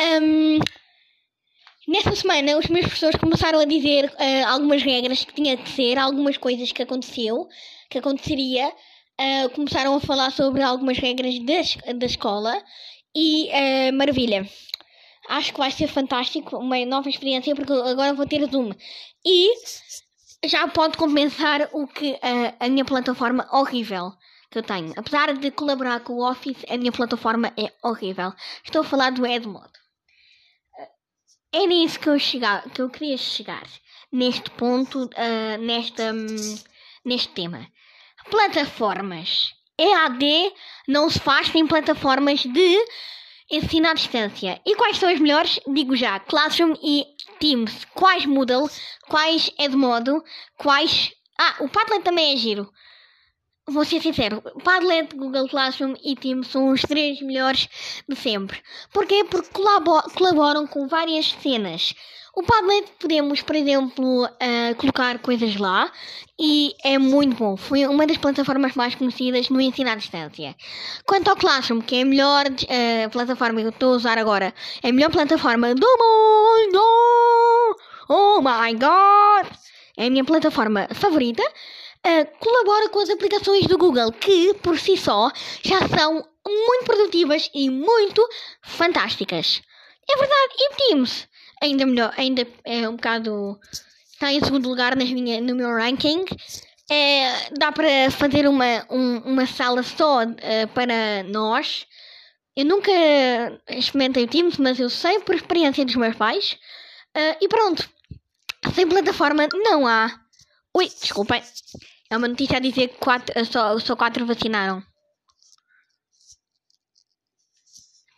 Um, 0.00 0.58
nessa 1.86 2.14
semana, 2.16 2.58
os 2.58 2.66
meus 2.66 2.86
professores 2.86 3.20
começaram 3.20 3.60
a 3.60 3.64
dizer 3.64 4.06
uh, 4.06 4.48
algumas 4.48 4.82
regras 4.82 5.24
que 5.24 5.34
tinha 5.34 5.56
que 5.56 5.68
ser, 5.68 5.98
algumas 5.98 6.36
coisas 6.36 6.72
que 6.72 6.82
aconteceu, 6.82 7.46
que 7.88 7.98
aconteceria. 7.98 8.72
Uh, 9.20 9.50
começaram 9.50 9.94
a 9.94 10.00
falar 10.00 10.32
sobre 10.32 10.62
algumas 10.62 10.98
regras 10.98 11.38
da, 11.40 11.92
da 11.92 12.06
escola 12.06 12.60
e 13.14 13.48
uh, 13.48 13.92
maravilha. 13.94 14.48
Acho 15.28 15.52
que 15.52 15.58
vai 15.58 15.70
ser 15.70 15.86
fantástico, 15.86 16.56
uma 16.56 16.84
nova 16.84 17.08
experiência, 17.08 17.54
porque 17.54 17.72
agora 17.72 18.14
vou 18.14 18.26
ter 18.26 18.44
Zoom. 18.50 18.72
E 19.24 19.52
já 20.44 20.66
pode 20.68 20.96
compensar 20.96 21.68
o 21.72 21.86
que 21.86 22.18
a, 22.22 22.64
a 22.64 22.68
minha 22.68 22.84
plataforma 22.84 23.48
horrível 23.52 24.12
que 24.50 24.58
eu 24.58 24.62
tenho. 24.62 24.92
Apesar 24.96 25.32
de 25.36 25.50
colaborar 25.50 26.00
com 26.00 26.14
o 26.14 26.28
Office, 26.28 26.64
a 26.68 26.76
minha 26.76 26.90
plataforma 26.90 27.52
é 27.56 27.72
horrível. 27.82 28.32
Estou 28.64 28.80
a 28.80 28.84
falar 28.84 29.12
do 29.12 29.26
Edmod. 29.26 29.70
É 31.52 31.66
nisso 31.66 31.98
que 31.98 32.08
eu, 32.08 32.18
chegar, 32.18 32.68
que 32.70 32.80
eu 32.80 32.88
queria 32.88 33.16
chegar. 33.16 33.66
Neste 34.12 34.50
ponto, 34.50 35.04
uh, 35.04 35.58
nesta, 35.60 36.12
um, 36.12 36.58
neste 37.04 37.28
tema. 37.28 37.66
Plataformas. 38.30 39.52
EAD 39.80 40.52
não 40.86 41.08
se 41.08 41.18
faz 41.18 41.48
sem 41.48 41.66
plataformas 41.66 42.40
de 42.40 42.86
ensino 43.50 43.88
à 43.88 43.94
distância. 43.94 44.60
E 44.66 44.76
quais 44.76 44.98
são 44.98 45.08
as 45.08 45.18
melhores? 45.18 45.58
Digo 45.66 45.96
já, 45.96 46.20
Classroom 46.20 46.74
e 46.82 47.06
Teams. 47.38 47.86
Quais 47.94 48.26
Moodle? 48.26 48.68
Quais 49.08 49.50
Edmodo? 49.58 50.22
Quais... 50.58 51.12
Ah, 51.38 51.56
o 51.60 51.68
Padlet 51.68 52.02
também 52.02 52.34
é 52.34 52.36
giro. 52.36 52.70
Vou 53.66 53.84
ser 53.84 54.02
sincero, 54.02 54.42
Padlet, 54.64 55.14
Google 55.14 55.48
Classroom 55.48 55.94
e 56.04 56.16
Teams 56.16 56.48
são 56.48 56.70
os 56.70 56.82
três 56.82 57.22
melhores 57.22 57.68
de 58.08 58.16
sempre. 58.16 58.60
Porquê? 58.92 59.24
Porque 59.24 59.48
colaboram 60.14 60.66
com 60.66 60.88
várias 60.88 61.32
cenas. 61.40 61.94
O 62.34 62.44
Padlet 62.44 62.92
podemos, 63.00 63.42
por 63.42 63.56
exemplo, 63.56 64.24
uh, 64.24 64.74
colocar 64.76 65.18
coisas 65.18 65.56
lá 65.56 65.90
e 66.38 66.74
é 66.84 66.96
muito 66.96 67.36
bom. 67.36 67.56
Foi 67.56 67.84
uma 67.86 68.06
das 68.06 68.18
plataformas 68.18 68.74
mais 68.74 68.94
conhecidas 68.94 69.48
no 69.48 69.60
ensino 69.60 69.90
à 69.90 69.96
distância. 69.96 70.54
Quanto 71.04 71.28
ao 71.28 71.36
Classroom, 71.36 71.80
que 71.80 71.96
é 71.96 72.02
a 72.02 72.04
melhor 72.04 72.46
uh, 72.46 73.10
plataforma 73.10 73.60
que 73.60 73.66
eu 73.66 73.70
estou 73.70 73.94
a 73.94 73.96
usar 73.96 74.16
agora, 74.16 74.54
é 74.82 74.90
a 74.90 74.92
melhor 74.92 75.10
plataforma 75.10 75.74
do 75.74 75.86
mundo! 75.98 76.80
Oh 78.08 78.40
my 78.40 78.74
god! 78.74 79.52
É 79.96 80.06
a 80.06 80.10
minha 80.10 80.24
plataforma 80.24 80.88
favorita. 80.94 81.42
Uh, 81.42 82.38
colabora 82.38 82.88
com 82.90 83.00
as 83.00 83.10
aplicações 83.10 83.66
do 83.66 83.76
Google, 83.76 84.12
que 84.12 84.54
por 84.62 84.78
si 84.78 84.96
só 84.96 85.30
já 85.62 85.86
são 85.88 86.14
muito 86.46 86.84
produtivas 86.84 87.50
e 87.52 87.68
muito 87.68 88.26
fantásticas. 88.62 89.60
É 90.08 90.16
verdade, 90.16 90.54
e 90.58 90.74
Teams 90.76 91.28
ainda 91.60 91.86
melhor, 91.86 92.12
ainda 92.16 92.46
é 92.64 92.88
um 92.88 92.96
bocado. 92.96 93.58
Está 94.12 94.32
em 94.32 94.42
segundo 94.42 94.68
lugar 94.68 94.96
nas 94.96 95.10
minha, 95.10 95.40
no 95.40 95.54
meu 95.54 95.70
ranking. 95.70 96.24
É, 96.90 97.50
dá 97.56 97.70
para 97.70 98.10
fazer 98.10 98.48
uma, 98.48 98.84
um, 98.90 99.18
uma 99.18 99.46
sala 99.46 99.82
só 99.82 100.24
uh, 100.24 100.68
para 100.74 101.22
nós. 101.24 101.86
Eu 102.56 102.64
nunca 102.64 102.90
experimentei 103.68 104.24
o 104.24 104.28
Teams, 104.28 104.58
mas 104.58 104.80
eu 104.80 104.90
sei 104.90 105.20
por 105.20 105.34
experiência 105.34 105.84
dos 105.84 105.94
meus 105.94 106.16
pais. 106.16 106.58
Uh, 107.16 107.36
e 107.40 107.48
pronto. 107.48 107.88
Sem 108.74 108.88
plataforma 108.88 109.48
não 109.52 109.86
há. 109.86 110.10
Ui, 110.76 110.86
desculpem. 110.88 111.42
É 112.10 112.16
uma 112.16 112.28
notícia 112.28 112.56
a 112.56 112.60
dizer 112.60 112.88
que 112.88 112.98
quatro, 112.98 113.44
só, 113.46 113.78
só 113.78 113.96
quatro 113.96 114.26
vacinaram. 114.26 114.82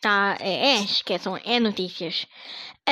Tá, 0.00 0.36
é, 0.40 0.72
é 0.72 0.80
esqueçam, 0.80 1.38
é 1.44 1.60
notícias. 1.60 2.26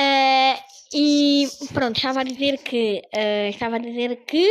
Uh, 0.01 0.57
e 0.93 1.47
pronto, 1.73 1.97
estava 1.97 2.21
a 2.21 2.23
dizer 2.23 2.57
que. 2.57 3.01
Uh, 3.13 3.49
estava 3.49 3.75
a 3.75 3.79
dizer 3.79 4.15
que. 4.25 4.49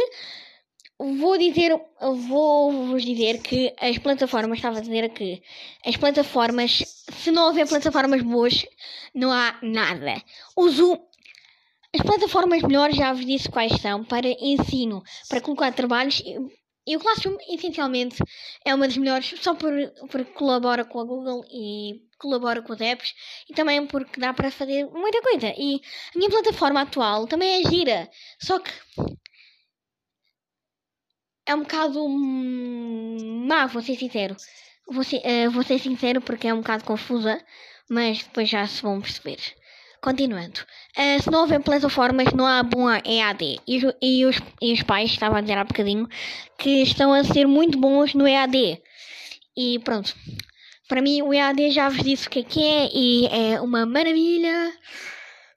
Vou 0.98 1.36
dizer. 1.36 1.72
Vou 2.00 2.86
vos 2.86 3.04
dizer 3.04 3.40
que 3.42 3.74
as 3.80 3.98
plataformas. 3.98 4.58
Estava 4.58 4.78
a 4.78 4.82
dizer 4.82 5.08
que 5.10 5.42
as 5.84 5.96
plataformas. 5.96 6.84
Se 7.12 7.30
não 7.30 7.48
houver 7.48 7.68
plataformas 7.68 8.22
boas, 8.22 8.64
não 9.14 9.32
há 9.32 9.58
nada. 9.62 10.22
Uso. 10.56 10.98
As 11.92 12.02
plataformas 12.02 12.62
melhores 12.62 12.96
já 12.96 13.12
vos 13.12 13.26
disse 13.26 13.48
quais 13.48 13.72
são 13.80 14.04
para 14.04 14.28
ensino, 14.28 15.02
para 15.28 15.40
colocar 15.40 15.72
trabalhos 15.72 16.22
e 16.90 16.96
o 16.96 16.98
Classroom, 16.98 17.36
essencialmente, 17.48 18.16
é 18.64 18.74
uma 18.74 18.88
das 18.88 18.96
melhores 18.96 19.32
só 19.40 19.54
por, 19.54 19.72
porque 20.10 20.32
colabora 20.32 20.84
com 20.84 20.98
a 20.98 21.04
Google 21.04 21.44
e 21.48 22.02
colabora 22.18 22.62
com 22.62 22.72
os 22.72 22.80
apps 22.80 23.14
e 23.48 23.54
também 23.54 23.86
porque 23.86 24.20
dá 24.20 24.32
para 24.34 24.50
fazer 24.50 24.86
muita 24.86 25.22
coisa. 25.22 25.54
E 25.56 25.80
a 26.12 26.18
minha 26.18 26.28
plataforma 26.28 26.80
atual 26.80 27.28
também 27.28 27.62
é 27.62 27.70
gira, 27.70 28.10
só 28.40 28.58
que 28.58 28.72
é 31.46 31.54
um 31.54 31.62
bocado 31.62 32.08
má, 32.08 33.66
vou 33.66 33.82
ser 33.82 33.96
sincero. 33.96 34.36
Vou 34.88 35.04
ser, 35.04 35.18
uh, 35.18 35.50
vou 35.52 35.62
ser 35.62 35.78
sincero 35.78 36.20
porque 36.20 36.48
é 36.48 36.54
um 36.54 36.58
bocado 36.58 36.82
confusa, 36.82 37.40
mas 37.88 38.24
depois 38.24 38.48
já 38.48 38.66
se 38.66 38.82
vão 38.82 39.00
perceber. 39.00 39.38
Continuando. 40.02 40.60
Uh, 40.96 41.22
se 41.22 41.30
não 41.30 41.42
houver 41.42 41.60
plataformas, 41.60 42.32
não 42.32 42.46
há 42.46 42.62
bom 42.62 42.88
EAD. 42.88 43.60
E, 43.66 43.80
e, 44.00 44.24
os, 44.24 44.40
e 44.60 44.72
os 44.72 44.82
pais, 44.82 45.10
estava 45.10 45.38
a 45.38 45.40
dizer 45.42 45.58
há 45.58 45.64
bocadinho, 45.64 46.08
que 46.56 46.82
estão 46.82 47.12
a 47.12 47.22
ser 47.22 47.46
muito 47.46 47.78
bons 47.78 48.14
no 48.14 48.26
EAD. 48.26 48.80
E 49.56 49.78
pronto. 49.80 50.14
Para 50.88 51.02
mim, 51.02 51.20
o 51.20 51.34
EAD 51.34 51.70
já 51.70 51.90
vos 51.90 52.02
disse 52.02 52.26
o 52.26 52.30
que 52.30 52.38
é 52.38 52.42
que 52.42 52.64
é 52.64 52.88
e 52.94 53.26
é 53.26 53.60
uma 53.60 53.84
maravilha. 53.84 54.72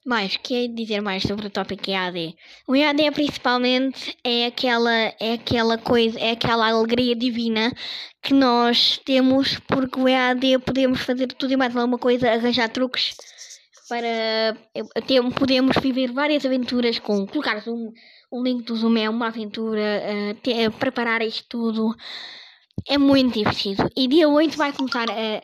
Mais, 0.05 0.35
que 0.35 0.65
é 0.65 0.67
dizer 0.67 1.01
mais 1.01 1.23
sobre 1.23 1.47
o 1.47 1.49
tópico 1.49 1.89
EAD? 1.89 2.35
O 2.67 2.75
EAD 2.75 3.11
principalmente 3.11 4.17
é 4.21 4.47
aquela, 4.47 4.91
é 4.91 5.33
aquela 5.35 5.77
coisa, 5.77 6.19
é 6.19 6.31
aquela 6.31 6.67
alegria 6.67 7.15
divina 7.15 7.73
que 8.21 8.33
nós 8.33 8.99
temos 9.05 9.57
porque 9.59 9.97
o 9.97 10.09
EAD 10.09 10.59
podemos 10.59 10.99
fazer 10.99 11.27
tudo 11.27 11.53
e 11.53 11.57
mais 11.57 11.73
alguma 11.77 11.97
coisa, 11.97 12.29
arranjar 12.29 12.67
truques 12.67 13.15
para 13.87 15.01
ter, 15.01 15.21
podemos 15.37 15.75
viver 15.81 16.11
várias 16.11 16.45
aventuras 16.45 16.99
com 16.99 17.27
colocar 17.27 17.61
um, 17.67 17.91
um 18.31 18.43
link 18.43 18.63
do 18.63 18.75
Zoom 18.75 18.97
é 18.97 19.09
uma 19.09 19.27
aventura, 19.27 20.01
uh, 20.03 20.35
ter, 20.41 20.71
preparar 20.71 21.21
isto 21.21 21.45
tudo 21.49 21.95
é 22.87 22.97
muito 22.97 23.33
divertido. 23.33 23.89
E 23.95 24.07
dia 24.07 24.27
8 24.27 24.57
vai 24.57 24.73
começar 24.73 25.09
a. 25.09 25.41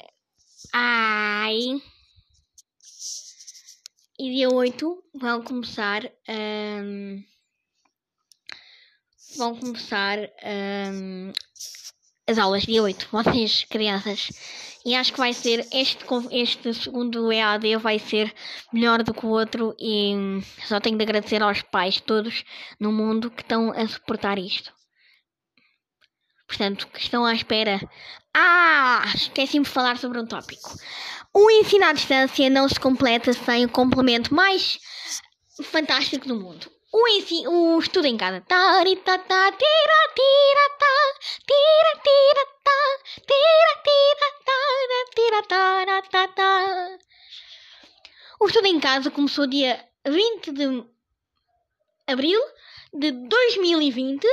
Ai. 0.74 1.82
E 4.18 4.32
dia 4.32 4.50
8 4.50 5.04
vão 5.16 5.42
começar. 5.44 6.04
Um, 6.28 7.24
vão 9.38 9.56
começar 9.56 10.18
um, 10.20 11.32
as 12.28 12.38
aulas 12.38 12.64
dia 12.64 12.84
8. 12.84 13.08
Vocês, 13.12 13.64
crianças. 13.66 14.30
E 14.86 14.96
acho 14.96 15.12
que 15.12 15.20
vai 15.20 15.34
ser 15.34 15.68
este, 15.74 16.06
este 16.32 16.74
segundo 16.74 17.32
EAD 17.32 17.76
vai 17.78 18.00
ser 18.00 18.34
melhor 18.72 19.04
do 19.04 19.14
que 19.14 19.26
o 19.26 19.30
outro 19.30 19.76
e 19.78 20.14
só 20.66 20.80
tenho 20.80 20.98
de 20.98 21.04
agradecer 21.04 21.44
aos 21.44 21.62
pais 21.62 22.00
todos 22.00 22.46
no 22.80 22.92
mundo 22.92 23.30
que 23.30 23.42
estão 23.42 23.72
a 23.72 23.86
suportar 23.88 24.38
isto. 24.40 24.72
Portanto, 26.48 26.88
que 26.88 27.00
estão 27.00 27.26
à 27.26 27.34
espera. 27.34 27.80
Ah! 28.34 29.04
Esqueci-me 29.14 29.66
de 29.66 29.72
falar 29.72 29.98
sobre 29.98 30.20
um 30.20 30.26
tópico. 30.26 30.74
O 31.34 31.52
ensino 31.52 31.86
à 31.86 31.94
distância 31.94 32.50
não 32.50 32.68
se 32.68 32.80
completa 32.80 33.34
sem 33.34 33.66
o 33.66 33.70
complemento 33.70 34.34
mais 34.34 34.80
fantástico 35.64 36.28
do 36.28 36.36
mundo. 36.36 36.72
O, 36.92 37.08
ensino, 37.08 37.76
o 37.76 37.80
estudo 37.80 38.08
em 38.08 38.18
casa. 38.18 38.44
O 48.50 48.52
estudo 48.52 48.66
em 48.66 48.80
casa 48.80 49.12
começou 49.12 49.46
dia 49.46 49.80
20 50.08 50.52
de 50.54 50.84
abril 52.08 52.42
de 52.92 53.12
2020 53.12 54.28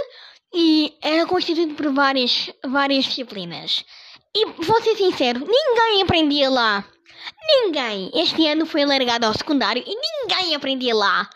e 0.54 0.96
era 1.02 1.26
constituído 1.26 1.74
por 1.74 1.92
várias, 1.92 2.50
várias 2.64 3.04
disciplinas. 3.04 3.84
E 4.34 4.46
vou 4.46 4.80
ser 4.80 4.96
sincero, 4.96 5.40
ninguém 5.40 6.00
aprendia 6.00 6.48
lá. 6.48 6.82
Ninguém. 7.46 8.10
Este 8.14 8.46
ano 8.46 8.64
foi 8.64 8.84
alargado 8.84 9.26
ao 9.26 9.34
secundário 9.34 9.84
e 9.86 9.94
ninguém 9.94 10.54
aprendia 10.54 10.94
lá. 10.94 11.28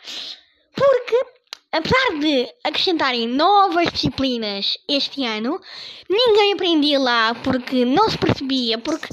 Porque, 0.74 1.26
apesar 1.72 2.18
de 2.18 2.48
acrescentarem 2.64 3.28
novas 3.28 3.92
disciplinas 3.92 4.78
este 4.88 5.22
ano, 5.26 5.60
ninguém 6.08 6.54
aprendia 6.54 6.98
lá 6.98 7.34
porque 7.44 7.84
não 7.84 8.08
se 8.08 8.16
percebia. 8.16 8.78
Porque 8.78 9.06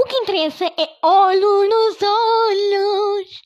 o 0.00 0.04
que 0.04 0.16
interessa 0.16 0.64
é 0.64 0.88
olhos 1.02 1.68
nos 1.68 1.96
olhos. 2.02 3.42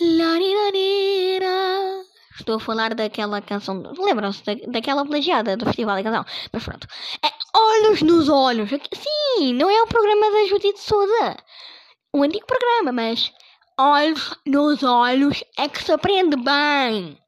Larirarira. 0.00 2.04
Estou 2.38 2.56
a 2.56 2.60
falar 2.60 2.94
daquela 2.94 3.40
canção. 3.40 3.82
Lembram-se 3.98 4.44
da, 4.44 4.54
daquela 4.66 5.06
plagiada 5.06 5.56
do 5.56 5.64
Festival 5.66 5.96
da 5.96 6.02
Canção? 6.02 6.24
Mas 6.52 6.64
pronto. 6.64 6.86
É 7.24 7.30
olhos 7.56 8.02
nos 8.02 8.28
olhos. 8.28 8.70
Sim, 8.70 9.54
não 9.54 9.70
é 9.70 9.82
o 9.82 9.86
programa 9.86 10.30
da 10.30 10.46
Judite 10.46 10.80
Souza. 10.80 11.36
O 12.12 12.22
antigo 12.22 12.46
programa, 12.46 12.92
mas 12.92 13.32
olhos 13.78 14.34
nos 14.46 14.82
olhos 14.82 15.42
é 15.56 15.68
que 15.68 15.82
se 15.82 15.92
aprende 15.92 16.36
bem. 16.36 17.18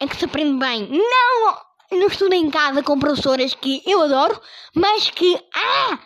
É 0.00 0.06
que 0.06 0.16
se 0.16 0.24
aprende 0.24 0.58
bem. 0.58 0.88
Não 0.90 1.66
no 1.92 2.08
estudo 2.08 2.34
em 2.34 2.50
casa 2.50 2.82
com 2.82 2.98
professoras 2.98 3.54
que 3.54 3.82
eu 3.86 4.02
adoro, 4.02 4.40
mas 4.74 5.08
que. 5.10 5.40
Ah! 5.54 5.98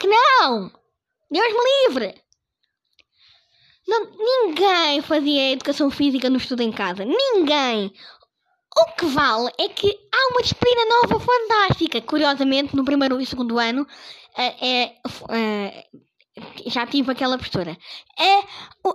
Que 0.00 0.08
não! 0.08 0.72
Deus 1.30 1.52
me 1.52 1.88
livre! 1.88 2.20
Não, 3.86 4.10
ninguém 4.18 5.02
fazia 5.02 5.52
educação 5.52 5.90
física 5.90 6.30
no 6.30 6.38
estudo 6.38 6.62
em 6.62 6.72
casa. 6.72 7.04
Ninguém! 7.04 7.92
O 8.76 8.84
que 8.96 9.04
vale 9.04 9.50
é 9.58 9.68
que 9.68 9.88
há 10.12 10.32
uma 10.32 10.42
disciplina 10.42 10.82
nova 10.86 11.20
fantástica. 11.20 12.00
Curiosamente, 12.00 12.74
no 12.74 12.84
primeiro 12.84 13.20
e 13.20 13.26
segundo 13.26 13.58
ano, 13.58 13.86
é, 14.38 14.66
é, 14.66 15.86
já 16.66 16.86
tive 16.86 17.12
aquela 17.12 17.36
professora. 17.36 17.76
É 18.18 18.38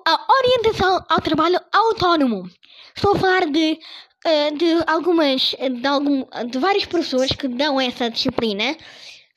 a 0.05 0.27
orientação 0.39 1.05
ao 1.09 1.21
trabalho 1.21 1.59
autónomo. 1.71 2.50
Estou 2.95 3.15
a 3.15 3.19
falar 3.19 3.45
de, 3.47 3.77
de 4.57 4.83
algumas, 4.88 5.53
de, 5.53 5.88
algum, 5.88 6.25
de 6.50 6.57
vários 6.57 6.85
professores 6.85 7.33
que 7.33 7.47
dão 7.47 7.79
essa 7.79 8.09
disciplina. 8.09 8.75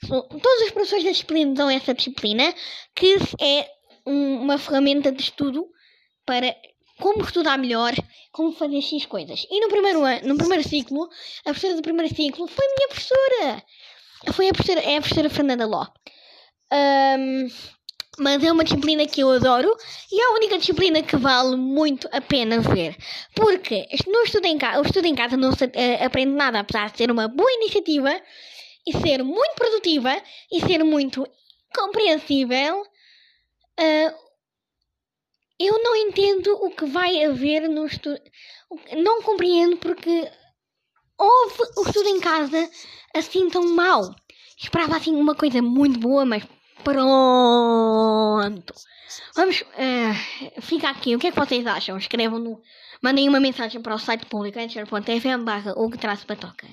Todos 0.06 0.62
os 0.64 0.70
professores 0.70 1.04
da 1.04 1.10
disciplina 1.10 1.54
dão 1.54 1.68
essa 1.68 1.92
disciplina, 1.92 2.54
que 2.94 3.16
é 3.40 3.68
uma 4.06 4.56
ferramenta 4.58 5.10
de 5.10 5.22
estudo 5.22 5.68
para 6.24 6.54
como 7.00 7.22
estudar 7.22 7.58
melhor, 7.58 7.92
como 8.32 8.52
fazer 8.52 8.80
X 8.80 9.06
coisas. 9.06 9.46
E 9.50 9.60
no 9.60 9.68
primeiro 9.68 10.04
ano, 10.04 10.28
no 10.28 10.36
primeiro 10.36 10.66
ciclo, 10.66 11.08
a 11.40 11.50
professora 11.50 11.74
do 11.74 11.82
primeiro 11.82 12.14
ciclo 12.14 12.46
foi 12.46 12.64
a 12.64 12.74
minha 12.76 12.88
professora. 12.88 13.64
Foi 14.32 14.48
a 14.48 14.52
professora, 14.52 14.80
é 14.80 14.96
a 14.96 15.00
professora 15.00 15.30
Fernanda 15.30 15.66
Ló. 15.66 15.86
Um, 16.72 17.48
mas 18.18 18.42
é 18.42 18.50
uma 18.50 18.64
disciplina 18.64 19.06
que 19.06 19.20
eu 19.20 19.30
adoro 19.30 19.74
e 20.10 20.20
é 20.20 20.24
a 20.26 20.34
única 20.34 20.58
disciplina 20.58 21.02
que 21.02 21.16
vale 21.16 21.56
muito 21.56 22.08
a 22.10 22.20
pena 22.20 22.60
ver. 22.60 22.96
Porque 23.34 23.86
no 24.06 24.22
estudo 24.22 24.46
em 24.46 24.58
casa, 24.58 24.80
o 24.80 24.84
estudo 24.84 25.06
em 25.06 25.14
casa 25.14 25.36
não 25.36 25.52
se 25.52 25.64
uh, 25.64 26.04
aprende 26.04 26.32
nada, 26.32 26.60
apesar 26.60 26.90
de 26.90 26.98
ser 26.98 27.10
uma 27.10 27.28
boa 27.28 27.50
iniciativa 27.52 28.20
e 28.88 28.92
ser 29.00 29.22
muito 29.22 29.54
produtiva 29.54 30.10
e 30.50 30.60
ser 30.60 30.82
muito 30.82 31.26
compreensível. 31.74 32.80
Uh, 32.80 34.28
eu 35.58 35.82
não 35.82 35.96
entendo 35.96 36.54
o 36.64 36.70
que 36.70 36.86
vai 36.86 37.24
haver 37.24 37.68
no 37.68 37.86
estudo. 37.86 38.20
Não 38.96 39.22
compreendo 39.22 39.76
porque 39.78 40.30
houve 41.18 41.62
o 41.76 41.82
estudo 41.82 42.08
em 42.08 42.20
casa 42.20 42.70
assim 43.14 43.48
tão 43.50 43.74
mal. 43.74 44.14
Esperava 44.56 44.96
assim 44.96 45.14
uma 45.14 45.34
coisa 45.34 45.60
muito 45.60 45.98
boa, 45.98 46.24
mas 46.24 46.44
pronto. 46.82 48.74
Vamos. 49.34 49.62
Uh, 49.62 50.62
fica 50.62 50.88
aqui. 50.90 51.14
O 51.14 51.18
que 51.18 51.28
é 51.28 51.32
que 51.32 51.38
vocês 51.38 51.66
acham? 51.66 51.96
Escrevam 51.98 52.38
no. 52.38 52.60
Mandem 53.02 53.28
uma 53.28 53.40
mensagem 53.40 53.80
para 53.80 53.94
o 53.94 53.98
site 53.98 54.26
público 54.26 54.58
ancher.fm 54.58 55.44
barra 55.44 55.72
o 55.76 55.90
que 55.90 55.98
traço 55.98 56.26
batoca. 56.26 56.66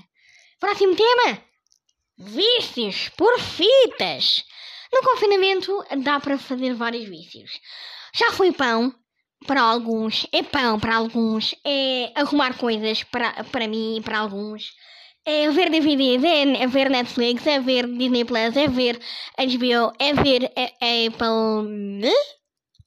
Próximo 0.60 0.95
tema: 0.95 1.41
Vícios 2.17 3.10
por 3.17 3.38
fitas. 3.39 4.43
No 4.93 5.01
confinamento 5.01 5.84
dá 6.04 6.19
para 6.19 6.38
fazer 6.38 6.73
vários 6.73 7.08
vícios. 7.10 7.51
Já 8.13 8.32
foi 8.32 8.54
pão 8.54 8.93
para 9.45 9.62
alguns, 9.62 10.25
é 10.32 10.41
pão 10.41 10.80
para 10.80 10.95
alguns, 10.95 11.54
é 11.65 12.12
arrumar 12.15 12.58
coisas 12.58 13.04
para, 13.04 13.43
para 13.45 13.67
mim 13.67 13.97
e 13.97 14.01
para 14.01 14.19
alguns. 14.19 14.73
É 15.25 15.49
ver 15.49 15.69
DVDs, 15.69 16.23
é, 16.23 16.63
é 16.63 16.67
ver 16.67 16.89
Netflix, 16.89 17.45
é 17.47 17.60
ver 17.60 17.88
Disney 17.88 18.23
Plus, 18.23 18.56
é 18.56 18.67
ver 18.67 18.97
HBO, 19.38 19.93
é 19.99 20.13
ver 20.13 20.51
é, 20.56 20.73
é 20.80 21.08
Apple. 21.08 22.10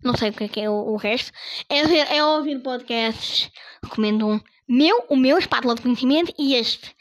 Não 0.03 0.17
sei 0.17 0.31
o 0.31 0.45
é, 0.45 0.49
que 0.49 0.61
é 0.61 0.71
o, 0.71 0.93
o, 0.93 0.97
resto. 0.97 1.33
É, 1.69 1.85
ver, 1.85 2.07
é 2.13 2.25
ouvir 2.25 2.61
podcasts. 2.61 3.51
Recomendo 3.83 4.27
um. 4.27 4.41
Meu, 4.69 5.05
o 5.09 5.17
meu 5.17 5.39
Espátula 5.39 5.75
de 5.75 5.83
Conhecimento 5.83 6.33
e 6.39 6.55
este. 6.55 6.95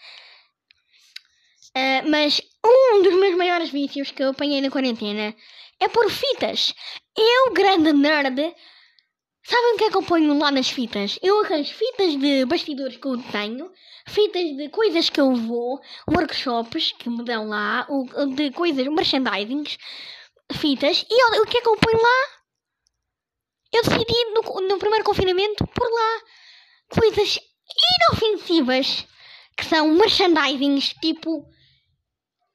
Uh, 1.77 2.09
mas 2.09 2.41
um 2.65 3.03
dos 3.03 3.13
meus 3.13 3.35
maiores 3.35 3.69
vícios 3.69 4.09
que 4.09 4.23
eu 4.23 4.29
apanhei 4.29 4.61
na 4.61 4.71
quarentena 4.71 5.35
é 5.79 5.87
por 5.87 6.09
fitas. 6.09 6.73
Eu, 7.15 7.53
grande 7.53 7.93
nerd, 7.93 8.55
sabem 9.43 9.73
o 9.75 9.77
que 9.77 9.83
é 9.83 9.91
que 9.91 9.97
eu 9.97 10.01
ponho 10.01 10.39
lá 10.39 10.49
nas 10.49 10.71
fitas? 10.71 11.19
Eu 11.21 11.39
arranjo 11.45 11.71
fitas 11.71 12.19
de 12.19 12.45
bastidores 12.45 12.97
que 12.97 13.07
eu 13.07 13.21
tenho, 13.31 13.71
fitas 14.07 14.57
de 14.57 14.69
coisas 14.69 15.11
que 15.11 15.21
eu 15.21 15.35
vou, 15.35 15.79
workshops 16.09 16.93
que 16.93 17.11
me 17.11 17.23
dão 17.23 17.49
lá, 17.49 17.87
de 18.35 18.49
coisas, 18.49 18.87
merchandisings, 18.87 19.77
fitas, 20.53 21.05
e 21.07 21.41
o 21.41 21.45
que 21.45 21.59
é 21.59 21.61
que 21.61 21.69
eu 21.69 21.77
ponho 21.77 22.01
lá? 22.01 22.37
Eu 23.71 23.83
decidi 23.83 24.25
no, 24.33 24.67
no 24.67 24.79
primeiro 24.79 25.05
confinamento 25.05 25.67
por 25.67 25.87
lá 25.87 26.21
coisas 26.89 27.39
inofensivas 28.09 29.05
que 29.55 29.65
são 29.65 29.89
merchandisings 29.89 30.95
tipo 30.99 31.45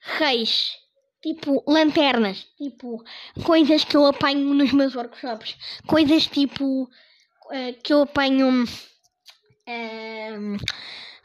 reis, 0.03 0.77
tipo 1.23 1.63
lanternas, 1.67 2.47
tipo 2.59 3.03
coisas 3.45 3.85
que 3.85 3.97
eu 3.97 4.05
apanho 4.07 4.53
nos 4.55 4.73
meus 4.73 4.95
workshops, 4.95 5.57
coisas 5.87 6.27
tipo 6.27 6.83
uh, 6.85 7.83
que 7.83 7.93
eu 7.93 8.03
apanho 8.03 8.65
uh, 8.65 10.57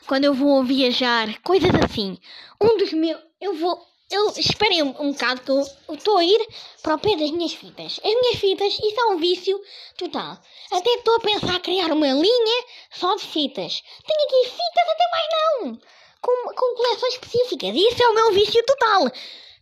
quando 0.06 0.26
eu 0.26 0.34
vou 0.34 0.64
viajar, 0.64 1.28
coisas 1.42 1.72
assim. 1.84 2.18
Um 2.62 2.78
dos 2.78 2.94
meus, 2.94 3.20
eu 3.42 3.56
vou, 3.56 3.84
eu 4.12 4.30
esperei 4.38 4.84
um, 4.84 4.90
um 5.02 5.12
bocado 5.12 5.42
que 5.42 5.52
eu 5.52 5.66
estou 5.96 6.18
a 6.18 6.24
ir 6.24 6.48
para 6.84 6.96
o 6.96 7.00
pé 7.00 7.16
das 7.16 7.32
minhas 7.32 7.54
fitas. 7.54 8.00
As 8.04 8.14
minhas 8.14 8.38
fitas, 8.38 8.74
isso 8.74 9.00
é 9.00 9.06
um 9.08 9.18
vício 9.18 9.60
total. 9.98 10.40
Até 10.72 10.90
estou 10.92 11.16
a 11.16 11.20
pensar 11.20 11.56
em 11.56 11.62
criar 11.62 11.92
uma 11.92 12.08
linha 12.08 12.66
só 12.92 13.16
de 13.16 13.24
fitas. 13.24 13.82
Tenho 14.06 14.28
aqui 14.28 14.50
fitas 14.52 14.90
até 14.92 15.10
mais 15.12 15.28
não 15.74 15.97
com, 16.22 16.54
com 16.54 16.76
coleções 16.76 17.14
específicas. 17.14 17.76
Isso 17.76 18.04
é 18.04 18.10
o 18.10 18.16
meu 18.16 18.32
vício 18.34 18.64
total. 18.66 19.12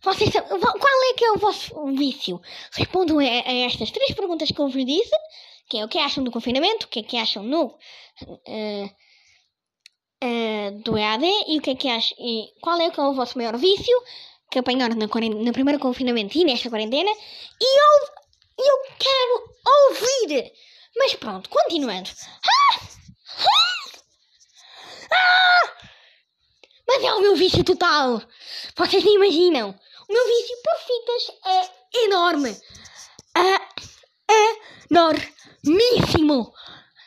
Vocês, 0.02 0.30
qual 0.30 1.10
é 1.10 1.14
que 1.14 1.24
é 1.24 1.32
o 1.32 1.38
vosso 1.38 1.86
vício? 1.94 2.40
Respondam 2.72 3.18
a, 3.18 3.22
a 3.22 3.54
estas 3.66 3.90
três 3.90 4.12
perguntas 4.12 4.50
que 4.50 4.60
eu 4.60 4.68
vos 4.68 4.84
disse. 4.84 5.16
Que 5.68 5.78
é 5.78 5.84
o 5.84 5.88
que 5.88 5.98
acham 5.98 6.22
do 6.22 6.30
confinamento, 6.30 6.86
o 6.86 6.88
que 6.88 7.00
é 7.00 7.02
que 7.02 7.16
acham 7.16 7.42
no, 7.42 7.64
uh, 7.66 8.90
uh, 10.22 10.82
do 10.84 10.96
EAD 10.96 11.26
e 11.48 11.58
o 11.58 11.60
que 11.60 11.70
é 11.70 11.74
que 11.74 11.88
acham, 11.88 12.16
e 12.20 12.52
qual 12.60 12.80
é 12.80 12.88
que 12.88 13.00
é 13.00 13.02
o 13.02 13.12
vosso 13.12 13.36
maior 13.36 13.56
vício 13.56 13.96
que 14.48 14.60
apanharam 14.60 14.94
no, 14.94 15.06
no 15.06 15.52
primeiro 15.52 15.80
confinamento 15.80 16.38
e 16.38 16.44
nesta 16.44 16.70
quarentena. 16.70 17.10
E 17.60 17.80
eu, 17.80 18.64
eu 18.64 18.78
quero 18.98 19.50
ouvir. 19.88 20.52
Mas 20.96 21.14
pronto, 21.14 21.50
continuando. 21.50 22.10
Ah! 22.44 22.80
Ah! 23.40 23.90
Ah! 25.10 25.72
Mas 26.86 27.02
é 27.02 27.14
o 27.14 27.20
meu 27.20 27.36
vício 27.36 27.64
total. 27.64 28.22
Vocês 28.76 29.04
nem 29.04 29.14
imaginam. 29.14 29.74
O 30.08 30.12
meu 30.12 30.26
vício 30.26 30.56
por 30.62 30.76
fitas 30.78 31.32
é 31.46 32.04
enorme. 32.04 32.56
É 33.36 34.86
enormíssimo. 34.90 36.52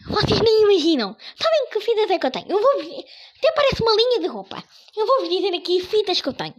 Vocês 0.08 0.40
nem 0.42 0.62
imaginam. 0.64 1.16
Sabem 1.42 1.70
que 1.72 1.80
fitas 1.80 2.10
é 2.10 2.20
que 2.20 2.26
eu 2.26 2.32
tenho? 2.32 2.48
Eu 2.50 2.62
vou 2.62 2.72
Até 2.72 3.52
parece 3.54 3.82
uma 3.82 3.96
linha 3.96 4.20
de 4.20 4.28
roupa. 4.28 4.64
Eu 4.96 5.06
vou-vos 5.06 5.30
dizer 5.30 5.56
aqui 5.56 5.82
fitas 5.82 6.20
que 6.20 6.30
eu 6.30 6.34
tenho. 6.34 6.56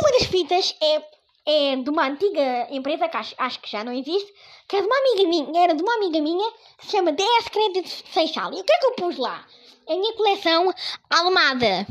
Uma 0.00 0.12
das 0.12 0.24
fitas 0.24 0.76
é, 0.80 1.02
é 1.46 1.76
de 1.76 1.90
uma 1.90 2.06
antiga 2.06 2.68
empresa 2.70 3.08
que 3.08 3.16
acho, 3.16 3.34
acho 3.38 3.60
que 3.60 3.70
já 3.70 3.82
não 3.82 3.92
existe, 3.92 4.32
que 4.68 4.76
é 4.76 4.80
de 4.80 4.86
uma 4.86 4.98
amiga 4.98 5.28
minha, 5.28 5.62
era 5.64 5.74
de 5.74 5.82
uma 5.82 5.94
amiga 5.94 6.20
minha, 6.20 6.52
que 6.78 6.86
se 6.86 6.92
chama 6.92 7.12
DS 7.12 7.48
Crédito 7.50 7.88
Seixal. 8.12 8.52
E 8.52 8.60
o 8.60 8.64
que 8.64 8.72
é 8.72 8.78
que 8.78 8.86
eu 8.86 8.92
pus 8.92 9.16
lá? 9.16 9.44
A 9.88 9.96
minha 9.96 10.12
coleção 10.14 10.72
Almada. 11.10 11.86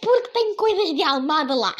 Porque 0.00 0.28
tenho 0.28 0.56
coisas 0.56 0.94
de 0.94 1.02
Almada 1.02 1.54
lá. 1.54 1.74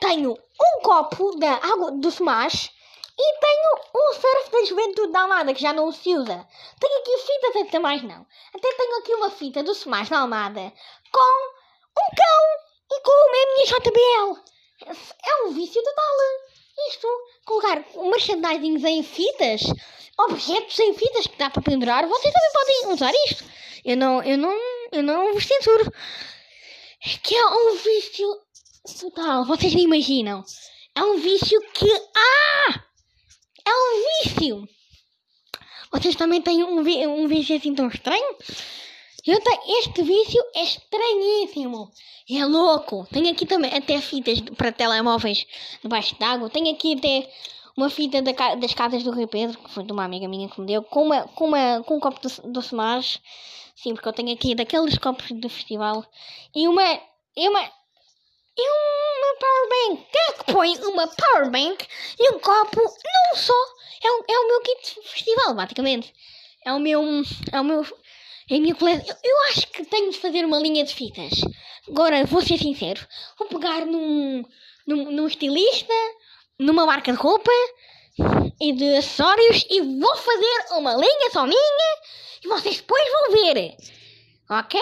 Tenho 0.00 0.32
um 0.32 0.80
copo 0.82 1.36
da 1.38 1.52
água 1.52 1.92
do 1.92 2.08
Smash 2.08 2.70
e 3.16 3.38
tenho 3.38 3.80
um 3.94 4.12
surf 4.14 4.50
da 4.50 4.64
Juventude 4.64 5.12
da 5.12 5.22
Almada 5.22 5.54
que 5.54 5.62
já 5.62 5.72
não 5.72 5.92
se 5.92 6.14
usa. 6.14 6.46
Tenho 6.80 7.00
aqui 7.00 7.18
fitas 7.18 7.62
até 7.62 7.78
mais 7.78 8.02
não. 8.02 8.26
Até 8.54 8.74
tenho 8.74 8.98
aqui 8.98 9.14
uma 9.14 9.30
fita 9.30 9.62
do 9.62 9.72
Smash 9.72 10.08
da 10.08 10.20
Almada 10.20 10.72
com 11.12 11.20
um 11.20 12.14
cão 12.16 12.64
e 12.90 13.00
como 13.00 13.36
é 13.36 13.42
a 13.42 13.54
minha 13.54 13.66
JBL. 13.66 14.54
É 15.24 15.44
um 15.44 15.52
vício 15.52 15.82
total. 15.82 16.04
Isto, 16.90 17.08
colocar 17.44 17.84
merchandising 17.94 18.86
em 18.86 19.02
fitas, 19.02 19.62
objetos 20.18 20.78
em 20.80 20.94
fitas 20.94 21.26
que 21.26 21.38
dá 21.38 21.50
para 21.50 21.62
pendurar, 21.62 22.06
vocês 22.06 22.32
também 22.32 22.52
podem 22.52 22.94
usar 22.94 23.12
isto. 23.26 23.44
Eu 23.84 23.96
não, 23.96 24.22
eu 24.22 24.38
não, 24.38 24.56
eu 24.92 25.02
não 25.02 25.32
vos 25.34 25.46
censuro. 25.46 25.92
Que 27.22 27.34
é 27.34 27.46
um 27.46 27.76
vício 27.76 28.26
total, 29.00 29.44
vocês 29.44 29.74
nem 29.74 29.84
imaginam. 29.84 30.42
É 30.94 31.02
um 31.02 31.18
vício 31.18 31.60
que. 31.72 31.90
Ah! 32.16 32.84
É 33.66 33.70
um 33.70 34.24
vício! 34.24 34.68
Vocês 35.92 36.16
também 36.16 36.42
têm 36.42 36.64
um, 36.64 36.80
um 36.80 37.28
vício 37.28 37.56
assim 37.56 37.74
tão 37.74 37.88
estranho? 37.88 38.36
Tenho, 39.24 39.40
este 39.78 40.02
vício 40.02 40.44
é 40.54 40.64
estranhíssimo. 40.64 41.90
É 42.30 42.44
louco. 42.44 43.06
Tenho 43.10 43.30
aqui 43.32 43.46
também 43.46 43.74
até 43.74 43.98
fitas 44.00 44.38
para 44.56 44.70
telemóveis 44.70 45.46
debaixo 45.82 46.14
d'água. 46.18 46.50
Tenho 46.50 46.70
aqui 46.74 46.94
até 46.94 47.30
uma 47.74 47.88
fita 47.88 48.20
da, 48.20 48.54
das 48.54 48.74
casas 48.74 49.02
do 49.02 49.12
Rui 49.12 49.26
Pedro, 49.26 49.58
que 49.58 49.70
foi 49.70 49.82
de 49.82 49.92
uma 49.92 50.04
amiga 50.04 50.28
minha 50.28 50.48
que 50.48 50.60
me 50.60 50.66
deu, 50.66 50.82
com, 50.82 51.04
uma, 51.04 51.22
com, 51.28 51.46
uma, 51.46 51.82
com 51.84 51.96
um 51.96 52.00
copo 52.00 52.20
doce 52.44 52.74
mais. 52.74 53.18
Sim, 53.74 53.94
porque 53.94 54.08
eu 54.08 54.12
tenho 54.12 54.32
aqui 54.32 54.54
daqueles 54.54 54.98
copos 54.98 55.30
do 55.32 55.48
festival. 55.48 56.04
E 56.54 56.68
uma. 56.68 56.82
E 57.36 57.48
uma. 57.48 57.62
E 58.56 58.70
uma 58.70 59.38
powerbank. 59.40 60.06
Quem 60.12 60.22
é 60.22 60.32
que 60.32 60.52
põe 60.52 60.78
uma 60.84 61.08
powerbank 61.08 61.86
e 62.20 62.30
um 62.30 62.38
copo 62.38 62.80
não 62.80 63.36
só? 63.36 63.54
É 64.02 64.32
é 64.32 64.38
o 64.38 64.48
meu 64.48 64.60
kit 64.60 65.00
festival, 65.02 65.54
basicamente. 65.54 66.14
É 66.64 66.72
o 66.72 66.78
meu. 66.78 67.02
É 67.52 67.60
o 67.60 67.64
meu. 67.64 67.84
A 68.50 68.54
minha 68.54 68.74
coleção. 68.74 69.06
Eu, 69.06 69.16
eu 69.22 69.36
acho 69.50 69.66
que 69.68 69.84
tenho 69.84 70.10
de 70.10 70.18
fazer 70.18 70.44
uma 70.44 70.58
linha 70.58 70.84
de 70.84 70.94
fitas. 70.94 71.32
Agora, 71.88 72.24
vou 72.24 72.42
ser 72.42 72.58
sincero. 72.58 73.06
Vou 73.38 73.48
pegar 73.48 73.86
num, 73.86 74.44
num, 74.86 75.10
num 75.10 75.26
estilista, 75.26 75.94
numa 76.58 76.86
marca 76.86 77.12
de 77.12 77.18
roupa 77.18 77.50
e 78.60 78.72
de 78.72 78.96
acessórios 78.96 79.66
e 79.68 79.80
vou 79.80 80.16
fazer 80.16 80.74
uma 80.78 80.94
linha 80.94 81.30
só 81.32 81.46
minha 81.46 81.98
e 82.44 82.48
vocês 82.48 82.76
depois 82.76 83.02
vão 83.12 83.32
ver. 83.32 83.76
Ok? 84.50 84.80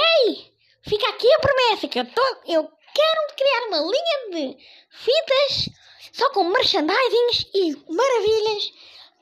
Fica 0.83 1.09
aqui 1.09 1.33
a 1.33 1.39
promessa 1.39 1.89
que 1.89 2.01
eu, 2.01 2.05
tô, 2.05 2.23
eu 2.47 2.69
quero 2.95 3.37
criar 3.37 3.69
uma 3.69 3.79
linha 3.79 4.31
de 4.31 4.59
fitas 4.91 5.71
só 6.13 6.29
com 6.31 6.45
merchandisings 6.45 7.47
e 7.55 7.77
maravilhas 7.89 8.73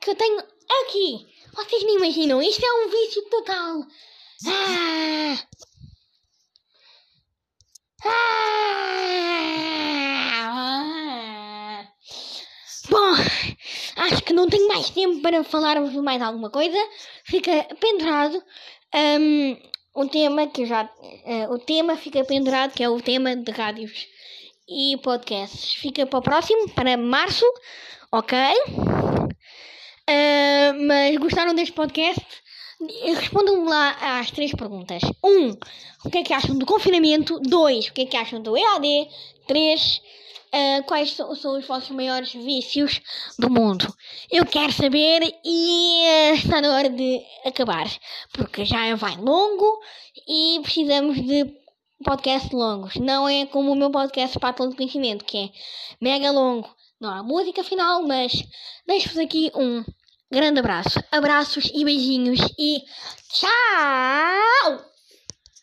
que 0.01 0.09
eu 0.09 0.15
tenho 0.15 0.39
aqui. 0.39 1.27
Vocês 1.53 1.83
nem 1.83 1.97
imaginam, 1.97 2.41
isto 2.41 2.65
é 2.65 2.73
um 2.73 2.89
vício 2.89 3.21
total. 3.29 3.85
Bom, 12.89 13.13
acho 13.97 14.23
que 14.23 14.33
não 14.33 14.49
tenho 14.49 14.67
mais 14.67 14.89
tempo 14.89 15.21
para 15.21 15.43
falar-vos 15.43 15.93
mais 15.95 16.21
alguma 16.21 16.49
coisa. 16.49 16.77
Fica 17.23 17.67
pendurado 17.79 18.43
um, 18.95 19.57
o 19.93 20.07
tema 20.07 20.47
que 20.47 20.65
já. 20.65 20.83
Uh, 20.83 21.53
o 21.53 21.59
tema 21.59 21.95
fica 21.95 22.23
pendurado, 22.23 22.73
que 22.73 22.83
é 22.83 22.89
o 22.89 22.99
tema 22.99 23.35
de 23.35 23.51
rádios 23.51 24.07
e 24.67 24.97
podcasts. 25.03 25.75
Fica 25.75 26.05
para 26.07 26.19
o 26.19 26.23
próximo, 26.23 26.69
para 26.71 26.97
março, 26.97 27.45
ok? 28.11 28.37
Uh, 30.09 30.87
mas 30.87 31.15
gostaram 31.17 31.53
deste 31.53 31.73
podcast? 31.73 32.25
Respondam-me 33.15 33.69
lá 33.69 34.19
às 34.19 34.31
três 34.31 34.51
perguntas. 34.51 35.03
Um, 35.23 35.51
o 36.03 36.09
que 36.09 36.17
é 36.19 36.23
que 36.23 36.33
acham 36.33 36.57
do 36.57 36.65
confinamento? 36.65 37.39
Dois, 37.39 37.87
o 37.87 37.93
que 37.93 38.01
é 38.01 38.05
que 38.05 38.17
acham 38.17 38.41
do 38.41 38.57
EAD? 38.57 39.07
Três, 39.45 40.01
uh, 40.47 40.83
quais 40.85 41.11
são, 41.13 41.35
são, 41.35 41.59
os 41.59 41.65
vossos 41.65 41.91
maiores 41.91 42.33
vícios 42.33 42.99
do 43.37 43.49
mundo? 43.49 43.93
Eu 44.31 44.45
quero 44.45 44.71
saber 44.71 45.21
e 45.45 46.31
uh, 46.31 46.33
está 46.33 46.59
na 46.59 46.73
hora 46.73 46.89
de 46.89 47.21
acabar, 47.45 47.87
porque 48.33 48.65
já 48.65 48.95
vai 48.95 49.15
longo 49.17 49.79
e 50.27 50.59
precisamos 50.63 51.21
de 51.21 51.53
podcasts 52.03 52.51
longos. 52.51 52.95
Não 52.95 53.29
é 53.29 53.45
como 53.45 53.71
o 53.71 53.75
meu 53.75 53.91
podcast 53.91 54.39
Pátula 54.39 54.69
de 54.69 54.75
Conhecimento, 54.75 55.23
que 55.23 55.37
é 55.37 55.49
mega 56.01 56.31
longo. 56.31 56.69
Não 56.99 57.09
há 57.09 57.23
música 57.23 57.63
final, 57.63 58.03
mas 58.07 58.31
deixo-vos 58.87 59.17
aqui 59.17 59.51
um 59.55 59.83
Grande 60.31 60.59
abraço, 60.59 61.03
abraços 61.11 61.69
e 61.73 61.83
beijinhos 61.83 62.39
e 62.57 62.83
tchau! 63.33 64.90